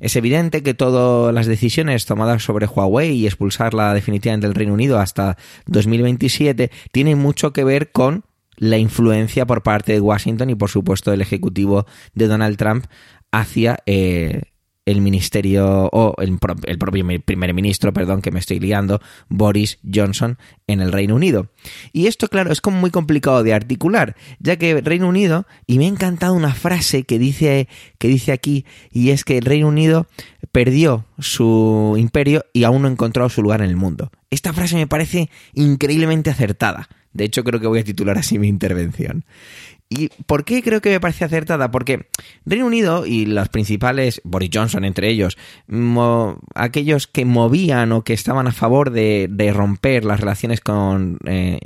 Es 0.00 0.16
evidente 0.16 0.53
que 0.62 0.74
todas 0.74 1.34
las 1.34 1.46
decisiones 1.46 2.06
tomadas 2.06 2.42
sobre 2.42 2.66
Huawei 2.66 3.12
y 3.12 3.26
expulsarla 3.26 3.94
definitivamente 3.94 4.46
del 4.46 4.54
Reino 4.54 4.74
Unido 4.74 4.98
hasta 4.98 5.36
2027 5.66 6.70
tienen 6.92 7.18
mucho 7.18 7.52
que 7.52 7.64
ver 7.64 7.92
con 7.92 8.24
la 8.56 8.78
influencia 8.78 9.46
por 9.46 9.62
parte 9.62 9.92
de 9.92 10.00
Washington 10.00 10.50
y 10.50 10.54
por 10.54 10.70
supuesto 10.70 11.10
del 11.10 11.20
ejecutivo 11.20 11.86
de 12.14 12.28
Donald 12.28 12.56
Trump 12.56 12.86
hacia 13.32 13.78
eh, 13.86 14.42
el 14.86 15.00
ministerio 15.00 15.88
o 15.92 16.14
el, 16.18 16.38
el, 16.66 16.78
propio 16.78 17.06
primer 17.24 17.54
ministro, 17.54 17.92
perdón, 17.92 18.20
que 18.20 18.30
me 18.30 18.38
estoy 18.38 18.60
liando, 18.60 19.00
Boris 19.28 19.78
Johnson 19.92 20.38
en 20.66 20.80
el 20.80 20.92
Reino 20.92 21.14
Unido. 21.14 21.48
Y 21.92 22.06
esto, 22.06 22.28
claro, 22.28 22.52
es 22.52 22.60
como 22.60 22.78
muy 22.78 22.90
complicado 22.90 23.42
de 23.42 23.54
articular, 23.54 24.14
ya 24.38 24.56
que 24.56 24.72
el 24.72 24.84
Reino 24.84 25.08
Unido, 25.08 25.46
y 25.66 25.78
me 25.78 25.86
ha 25.86 25.88
encantado 25.88 26.34
una 26.34 26.54
frase 26.54 27.04
que 27.04 27.18
dice, 27.18 27.68
que 27.98 28.08
dice 28.08 28.32
aquí, 28.32 28.66
y 28.90 29.10
es 29.10 29.24
que 29.24 29.38
el 29.38 29.44
Reino 29.44 29.68
Unido 29.68 30.06
perdió 30.54 31.04
su 31.18 31.96
imperio 31.98 32.44
y 32.52 32.62
aún 32.62 32.82
no 32.82 32.88
encontró 32.88 33.28
su 33.28 33.42
lugar 33.42 33.60
en 33.60 33.70
el 33.70 33.76
mundo. 33.76 34.12
Esta 34.30 34.52
frase 34.52 34.76
me 34.76 34.86
parece 34.86 35.28
increíblemente 35.52 36.30
acertada. 36.30 36.88
De 37.12 37.24
hecho, 37.24 37.42
creo 37.42 37.58
que 37.58 37.66
voy 37.66 37.80
a 37.80 37.84
titular 37.84 38.16
así 38.18 38.38
mi 38.38 38.46
intervención. 38.46 39.24
¿Y 39.88 40.10
por 40.26 40.44
qué 40.44 40.62
creo 40.62 40.80
que 40.80 40.90
me 40.90 41.00
parece 41.00 41.24
acertada? 41.24 41.72
Porque 41.72 42.06
Reino 42.46 42.66
Unido 42.66 43.04
y 43.04 43.26
los 43.26 43.48
principales, 43.48 44.20
Boris 44.22 44.50
Johnson 44.54 44.84
entre 44.84 45.08
ellos, 45.08 45.36
aquellos 46.54 47.08
que 47.08 47.24
movían 47.24 47.90
o 47.90 48.04
que 48.04 48.12
estaban 48.12 48.46
a 48.46 48.52
favor 48.52 48.92
de, 48.92 49.52
romper 49.52 50.04
las 50.04 50.20
relaciones 50.20 50.60
con 50.60 51.18
eh, 51.26 51.58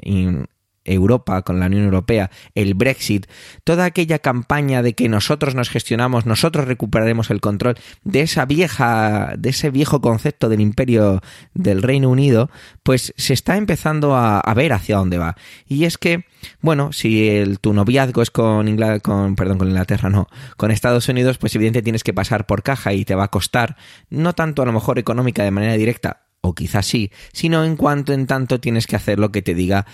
Europa, 0.93 1.43
con 1.43 1.61
la 1.61 1.67
Unión 1.67 1.85
Europea, 1.85 2.31
el 2.55 2.75
Brexit, 2.75 3.27
toda 3.65 3.85
aquella 3.85 4.19
campaña 4.19 4.83
de 4.83 4.95
que 4.95 5.09
nosotros 5.09 5.55
nos 5.55 5.71
gestionamos, 5.71 6.27
nosotros 6.27 6.67
recuperaremos 6.67 7.31
el 7.31 7.41
control 7.41 7.77
de 8.05 8.23
esa 8.23 8.45
vieja, 8.45 9.35
de 9.39 9.51
ese 9.51 9.71
viejo 9.71 10.01
concepto 10.01 10.49
del 10.49 10.61
imperio 10.61 11.21
del 11.55 11.83
Reino 11.83 12.11
Unido, 12.11 12.51
pues 12.83 13.15
se 13.17 13.33
está 13.33 13.57
empezando 13.57 14.17
a, 14.17 14.43
ver 14.55 14.73
hacia 14.73 14.97
dónde 14.97 15.19
va. 15.19 15.37
Y 15.67 15.85
es 15.85 15.99
que, 15.99 16.25
bueno, 16.61 16.93
si 16.93 17.29
el, 17.29 17.61
tu 17.61 17.73
noviazgo 17.73 18.23
es 18.23 18.31
con, 18.31 18.77
con, 19.03 19.37
perdón, 19.37 19.59
con 19.59 19.69
Inglaterra, 19.69 20.11
no, 20.11 20.27
con 20.57 20.71
Estados 20.71 21.09
Unidos, 21.09 21.39
pues 21.39 21.55
evidentemente 21.55 21.83
tienes 21.83 22.05
que 22.05 22.15
pasar 22.15 22.47
por 22.47 22.63
caja 22.63 22.93
y 22.93 23.05
te 23.05 23.15
va 23.15 23.25
a 23.25 23.29
costar, 23.29 23.77
no 24.11 24.35
tanto 24.35 24.63
a 24.63 24.67
lo 24.67 24.73
mejor 24.73 24.99
económica 24.99 25.45
de 25.45 25.51
manera 25.51 25.75
directa, 25.75 26.23
o 26.41 26.55
quizás 26.55 26.87
sí, 26.87 27.11
sino 27.33 27.65
en 27.65 27.77
cuanto 27.77 28.13
en 28.13 28.27
tanto 28.27 28.61
tienes 28.61 28.87
que 28.87 28.97
hacer 28.97 29.19
lo 29.19 29.33
que 29.33 29.43
te 29.43 29.55
diga 29.55 29.87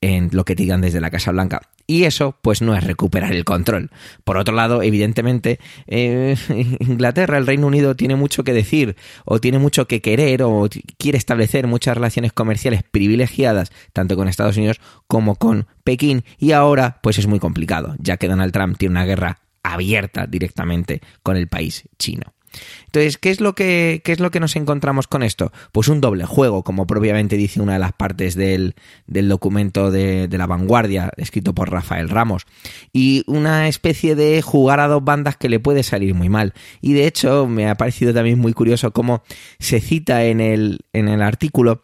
en 0.00 0.30
lo 0.32 0.44
que 0.44 0.54
digan 0.54 0.80
desde 0.80 1.00
la 1.00 1.10
Casa 1.10 1.32
Blanca. 1.32 1.62
Y 1.86 2.04
eso, 2.04 2.36
pues 2.42 2.62
no 2.62 2.74
es 2.74 2.82
recuperar 2.84 3.32
el 3.32 3.44
control. 3.44 3.90
Por 4.24 4.36
otro 4.38 4.54
lado, 4.54 4.82
evidentemente, 4.82 5.60
eh, 5.86 6.36
Inglaterra, 6.80 7.38
el 7.38 7.46
Reino 7.46 7.66
Unido, 7.66 7.94
tiene 7.94 8.16
mucho 8.16 8.44
que 8.44 8.52
decir, 8.52 8.96
o 9.24 9.40
tiene 9.40 9.58
mucho 9.58 9.86
que 9.86 10.00
querer, 10.00 10.42
o 10.42 10.68
quiere 10.98 11.18
establecer 11.18 11.66
muchas 11.66 11.96
relaciones 11.96 12.32
comerciales 12.32 12.82
privilegiadas, 12.82 13.70
tanto 13.92 14.16
con 14.16 14.28
Estados 14.28 14.56
Unidos 14.56 14.80
como 15.06 15.36
con 15.36 15.66
Pekín. 15.84 16.24
Y 16.38 16.52
ahora, 16.52 16.98
pues 17.02 17.18
es 17.18 17.26
muy 17.26 17.38
complicado, 17.38 17.94
ya 17.98 18.16
que 18.16 18.28
Donald 18.28 18.52
Trump 18.52 18.76
tiene 18.78 18.92
una 18.92 19.04
guerra 19.04 19.38
abierta 19.62 20.26
directamente 20.26 21.00
con 21.22 21.36
el 21.36 21.48
país 21.48 21.88
chino. 21.98 22.35
Entonces, 22.86 23.18
¿qué 23.18 23.30
es 23.30 23.40
lo 23.40 23.54
que, 23.54 24.00
qué 24.04 24.12
es 24.12 24.20
lo 24.20 24.30
que 24.30 24.40
nos 24.40 24.56
encontramos 24.56 25.06
con 25.06 25.22
esto? 25.22 25.52
Pues 25.72 25.88
un 25.88 26.00
doble 26.00 26.24
juego, 26.24 26.62
como 26.62 26.86
propiamente 26.86 27.36
dice 27.36 27.60
una 27.60 27.74
de 27.74 27.78
las 27.78 27.92
partes 27.92 28.34
del, 28.34 28.74
del 29.06 29.28
documento 29.28 29.90
de, 29.90 30.28
de, 30.28 30.38
la 30.38 30.46
vanguardia, 30.46 31.10
escrito 31.16 31.54
por 31.54 31.70
Rafael 31.70 32.08
Ramos, 32.08 32.46
y 32.92 33.24
una 33.26 33.68
especie 33.68 34.14
de 34.14 34.42
jugar 34.42 34.80
a 34.80 34.88
dos 34.88 35.04
bandas 35.04 35.36
que 35.36 35.48
le 35.48 35.60
puede 35.60 35.82
salir 35.82 36.14
muy 36.14 36.28
mal. 36.28 36.54
Y 36.80 36.94
de 36.94 37.06
hecho, 37.06 37.46
me 37.46 37.68
ha 37.68 37.74
parecido 37.74 38.14
también 38.14 38.38
muy 38.38 38.52
curioso 38.52 38.92
cómo 38.92 39.22
se 39.58 39.80
cita 39.80 40.24
en 40.24 40.40
el, 40.40 40.80
en 40.92 41.08
el 41.08 41.22
artículo 41.22 41.82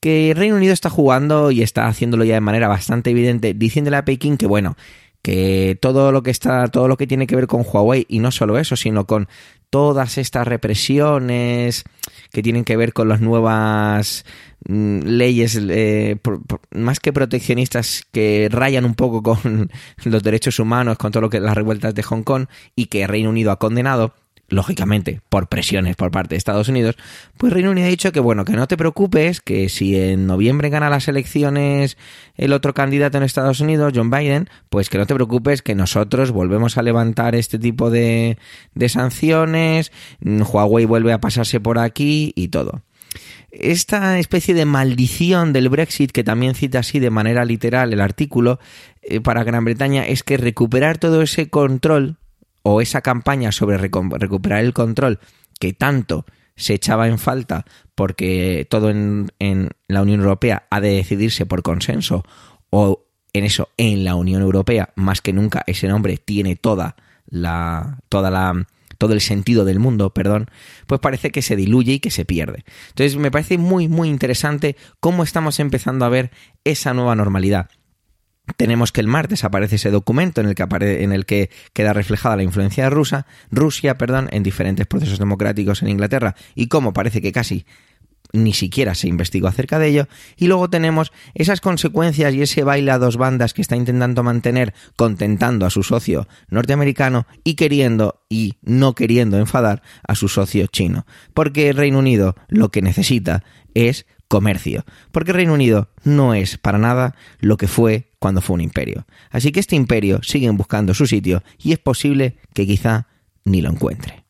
que 0.00 0.32
Reino 0.34 0.56
Unido 0.56 0.72
está 0.72 0.88
jugando 0.88 1.50
y 1.50 1.62
está 1.62 1.86
haciéndolo 1.86 2.24
ya 2.24 2.34
de 2.34 2.40
manera 2.40 2.68
bastante 2.68 3.10
evidente, 3.10 3.52
diciéndole 3.54 3.98
a 3.98 4.04
Pekín 4.04 4.38
que 4.38 4.46
bueno, 4.46 4.76
que 5.22 5.78
todo 5.80 6.12
lo 6.12 6.22
que 6.22 6.30
está, 6.30 6.68
todo 6.68 6.88
lo 6.88 6.96
que 6.96 7.06
tiene 7.06 7.26
que 7.26 7.36
ver 7.36 7.46
con 7.46 7.64
Huawei, 7.66 8.06
y 8.08 8.20
no 8.20 8.30
solo 8.30 8.58
eso, 8.58 8.76
sino 8.76 9.06
con 9.06 9.28
todas 9.70 10.18
estas 10.18 10.46
represiones 10.46 11.84
que 12.32 12.42
tienen 12.42 12.64
que 12.64 12.76
ver 12.76 12.92
con 12.92 13.08
las 13.08 13.20
nuevas 13.20 14.24
mm, 14.68 15.00
leyes 15.02 15.58
eh, 15.60 16.18
más 16.72 17.00
que 17.00 17.12
proteccionistas 17.12 18.04
que 18.10 18.48
rayan 18.50 18.84
un 18.84 18.94
poco 18.94 19.22
con 19.22 19.70
los 20.04 20.22
derechos 20.22 20.58
humanos, 20.58 20.98
con 20.98 21.12
todo 21.12 21.22
lo 21.22 21.30
que 21.30 21.40
las 21.40 21.54
revueltas 21.54 21.94
de 21.94 22.02
Hong 22.02 22.22
Kong 22.22 22.46
y 22.74 22.86
que 22.86 23.06
Reino 23.06 23.30
Unido 23.30 23.52
ha 23.52 23.58
condenado, 23.58 24.14
lógicamente 24.50 25.20
por 25.28 25.48
presiones 25.48 25.96
por 25.96 26.10
parte 26.10 26.34
de 26.34 26.38
Estados 26.38 26.68
Unidos, 26.68 26.96
pues 27.38 27.52
Reino 27.52 27.70
Unido 27.70 27.86
ha 27.86 27.90
dicho 27.90 28.12
que 28.12 28.20
bueno, 28.20 28.44
que 28.44 28.52
no 28.52 28.68
te 28.68 28.76
preocupes, 28.76 29.40
que 29.40 29.68
si 29.68 29.96
en 29.96 30.26
noviembre 30.26 30.68
gana 30.68 30.90
las 30.90 31.08
elecciones 31.08 31.96
el 32.36 32.52
otro 32.52 32.74
candidato 32.74 33.16
en 33.16 33.24
Estados 33.24 33.60
Unidos, 33.60 33.92
John 33.94 34.10
Biden, 34.10 34.48
pues 34.68 34.90
que 34.90 34.98
no 34.98 35.06
te 35.06 35.14
preocupes, 35.14 35.62
que 35.62 35.74
nosotros 35.74 36.32
volvemos 36.32 36.76
a 36.76 36.82
levantar 36.82 37.34
este 37.34 37.58
tipo 37.58 37.90
de, 37.90 38.36
de 38.74 38.88
sanciones, 38.88 39.92
Huawei 40.20 40.84
vuelve 40.84 41.12
a 41.12 41.20
pasarse 41.20 41.60
por 41.60 41.78
aquí 41.78 42.32
y 42.36 42.48
todo. 42.48 42.82
Esta 43.50 44.18
especie 44.20 44.54
de 44.54 44.64
maldición 44.64 45.52
del 45.52 45.68
Brexit, 45.68 46.12
que 46.12 46.22
también 46.22 46.54
cita 46.54 46.80
así 46.80 47.00
de 47.00 47.10
manera 47.10 47.44
literal 47.44 47.92
el 47.92 48.00
artículo, 48.00 48.60
eh, 49.02 49.20
para 49.20 49.42
Gran 49.42 49.64
Bretaña 49.64 50.06
es 50.06 50.22
que 50.22 50.36
recuperar 50.36 50.98
todo 50.98 51.20
ese 51.22 51.50
control 51.50 52.16
o 52.70 52.80
esa 52.80 53.00
campaña 53.00 53.52
sobre 53.52 53.78
recuperar 53.78 54.60
el 54.60 54.72
control 54.72 55.18
que 55.58 55.72
tanto 55.72 56.24
se 56.56 56.74
echaba 56.74 57.08
en 57.08 57.18
falta 57.18 57.64
porque 57.94 58.66
todo 58.70 58.90
en, 58.90 59.28
la 59.88 60.02
Unión 60.02 60.20
Europea 60.20 60.66
ha 60.70 60.80
de 60.80 60.90
decidirse 60.90 61.46
por 61.46 61.62
consenso 61.62 62.24
o 62.70 63.06
en 63.32 63.44
eso 63.44 63.70
en 63.76 64.04
la 64.04 64.14
Unión 64.14 64.42
Europea 64.42 64.90
más 64.94 65.20
que 65.20 65.32
nunca 65.32 65.64
ese 65.66 65.88
nombre 65.88 66.16
tiene 66.16 66.56
toda 66.56 66.96
la 67.26 67.98
toda 68.08 68.30
la 68.30 68.66
todo 68.98 69.14
el 69.14 69.22
sentido 69.22 69.64
del 69.64 69.78
mundo, 69.78 70.12
perdón, 70.12 70.50
pues 70.86 71.00
parece 71.00 71.30
que 71.30 71.40
se 71.40 71.56
diluye 71.56 71.94
y 71.94 72.00
que 72.00 72.10
se 72.10 72.26
pierde. 72.26 72.66
Entonces 72.88 73.16
me 73.16 73.30
parece 73.30 73.56
muy 73.56 73.88
muy 73.88 74.10
interesante 74.10 74.76
cómo 75.00 75.22
estamos 75.22 75.58
empezando 75.58 76.04
a 76.04 76.10
ver 76.10 76.30
esa 76.64 76.92
nueva 76.92 77.16
normalidad 77.16 77.70
tenemos 78.56 78.92
que 78.92 79.00
el 79.00 79.06
martes 79.06 79.44
aparece 79.44 79.76
ese 79.76 79.90
documento 79.90 80.40
en 80.40 80.48
el 80.48 80.54
que 80.54 80.64
en 81.02 81.12
el 81.12 81.26
que 81.26 81.50
queda 81.72 81.92
reflejada 81.92 82.36
la 82.36 82.42
influencia 82.42 82.90
rusa, 82.90 83.26
Rusia, 83.50 83.96
perdón, 83.98 84.28
en 84.32 84.42
diferentes 84.42 84.86
procesos 84.86 85.18
democráticos 85.18 85.82
en 85.82 85.88
Inglaterra 85.88 86.34
y 86.54 86.68
cómo 86.68 86.92
parece 86.92 87.20
que 87.20 87.32
casi 87.32 87.66
ni 88.32 88.52
siquiera 88.52 88.94
se 88.94 89.08
investigó 89.08 89.48
acerca 89.48 89.78
de 89.78 89.88
ello, 89.88 90.08
y 90.36 90.46
luego 90.46 90.70
tenemos 90.70 91.12
esas 91.34 91.60
consecuencias 91.60 92.34
y 92.34 92.42
ese 92.42 92.62
baile 92.62 92.90
a 92.90 92.98
dos 92.98 93.16
bandas 93.16 93.54
que 93.54 93.62
está 93.62 93.76
intentando 93.76 94.22
mantener 94.22 94.74
contentando 94.96 95.66
a 95.66 95.70
su 95.70 95.82
socio 95.82 96.28
norteamericano 96.48 97.26
y 97.44 97.54
queriendo 97.54 98.22
y 98.28 98.54
no 98.62 98.94
queriendo 98.94 99.38
enfadar 99.38 99.82
a 100.06 100.14
su 100.14 100.28
socio 100.28 100.66
chino, 100.66 101.06
porque 101.34 101.68
el 101.70 101.76
Reino 101.76 101.98
Unido 101.98 102.36
lo 102.48 102.70
que 102.70 102.82
necesita 102.82 103.44
es 103.74 104.06
comercio, 104.30 104.84
porque 105.10 105.32
Reino 105.32 105.54
Unido 105.54 105.88
no 106.04 106.34
es 106.34 106.56
para 106.56 106.78
nada 106.78 107.16
lo 107.40 107.56
que 107.56 107.66
fue 107.66 108.12
cuando 108.20 108.40
fue 108.40 108.54
un 108.54 108.60
imperio. 108.60 109.04
Así 109.30 109.50
que 109.50 109.58
este 109.58 109.74
imperio 109.74 110.22
sigue 110.22 110.48
buscando 110.50 110.94
su 110.94 111.08
sitio 111.08 111.42
y 111.58 111.72
es 111.72 111.80
posible 111.80 112.36
que 112.54 112.64
quizá 112.64 113.08
ni 113.44 113.60
lo 113.60 113.70
encuentre. 113.70 114.24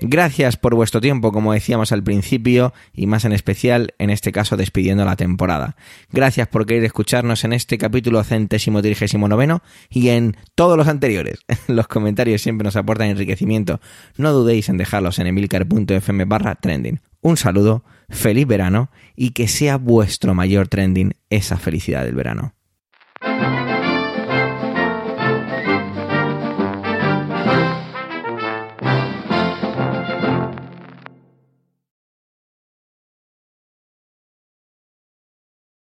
Gracias 0.00 0.58
por 0.58 0.74
vuestro 0.74 1.00
tiempo, 1.00 1.32
como 1.32 1.54
decíamos 1.54 1.92
al 1.92 2.02
principio, 2.02 2.74
y 2.92 3.06
más 3.06 3.24
en 3.24 3.32
especial 3.32 3.94
en 3.98 4.10
este 4.10 4.32
caso 4.32 4.58
despidiendo 4.58 5.06
la 5.06 5.16
temporada. 5.16 5.76
Gracias 6.12 6.46
por 6.48 6.66
querer 6.66 6.84
escucharnos 6.84 7.42
en 7.44 7.54
este 7.54 7.78
capítulo 7.78 8.22
centésimo 8.22 8.82
trigésimo 8.82 9.28
noveno 9.28 9.62
y 9.88 10.10
en 10.10 10.36
todos 10.54 10.76
los 10.76 10.88
anteriores. 10.88 11.38
Los 11.68 11.88
comentarios 11.88 12.42
siempre 12.42 12.66
nos 12.66 12.76
aportan 12.76 13.08
enriquecimiento. 13.08 13.80
No 14.18 14.32
dudéis 14.32 14.68
en 14.68 14.76
dejarlos 14.76 15.18
en 15.20 15.28
emilcar.fm 15.28 16.24
barra 16.26 16.56
trending. 16.56 17.00
Un 17.24 17.38
saludo, 17.38 17.84
feliz 18.10 18.46
verano 18.46 18.90
y 19.16 19.30
que 19.30 19.48
sea 19.48 19.78
vuestro 19.78 20.34
mayor 20.34 20.68
trending 20.68 21.14
esa 21.30 21.56
felicidad 21.56 22.04
del 22.04 22.14
verano. 22.14 22.54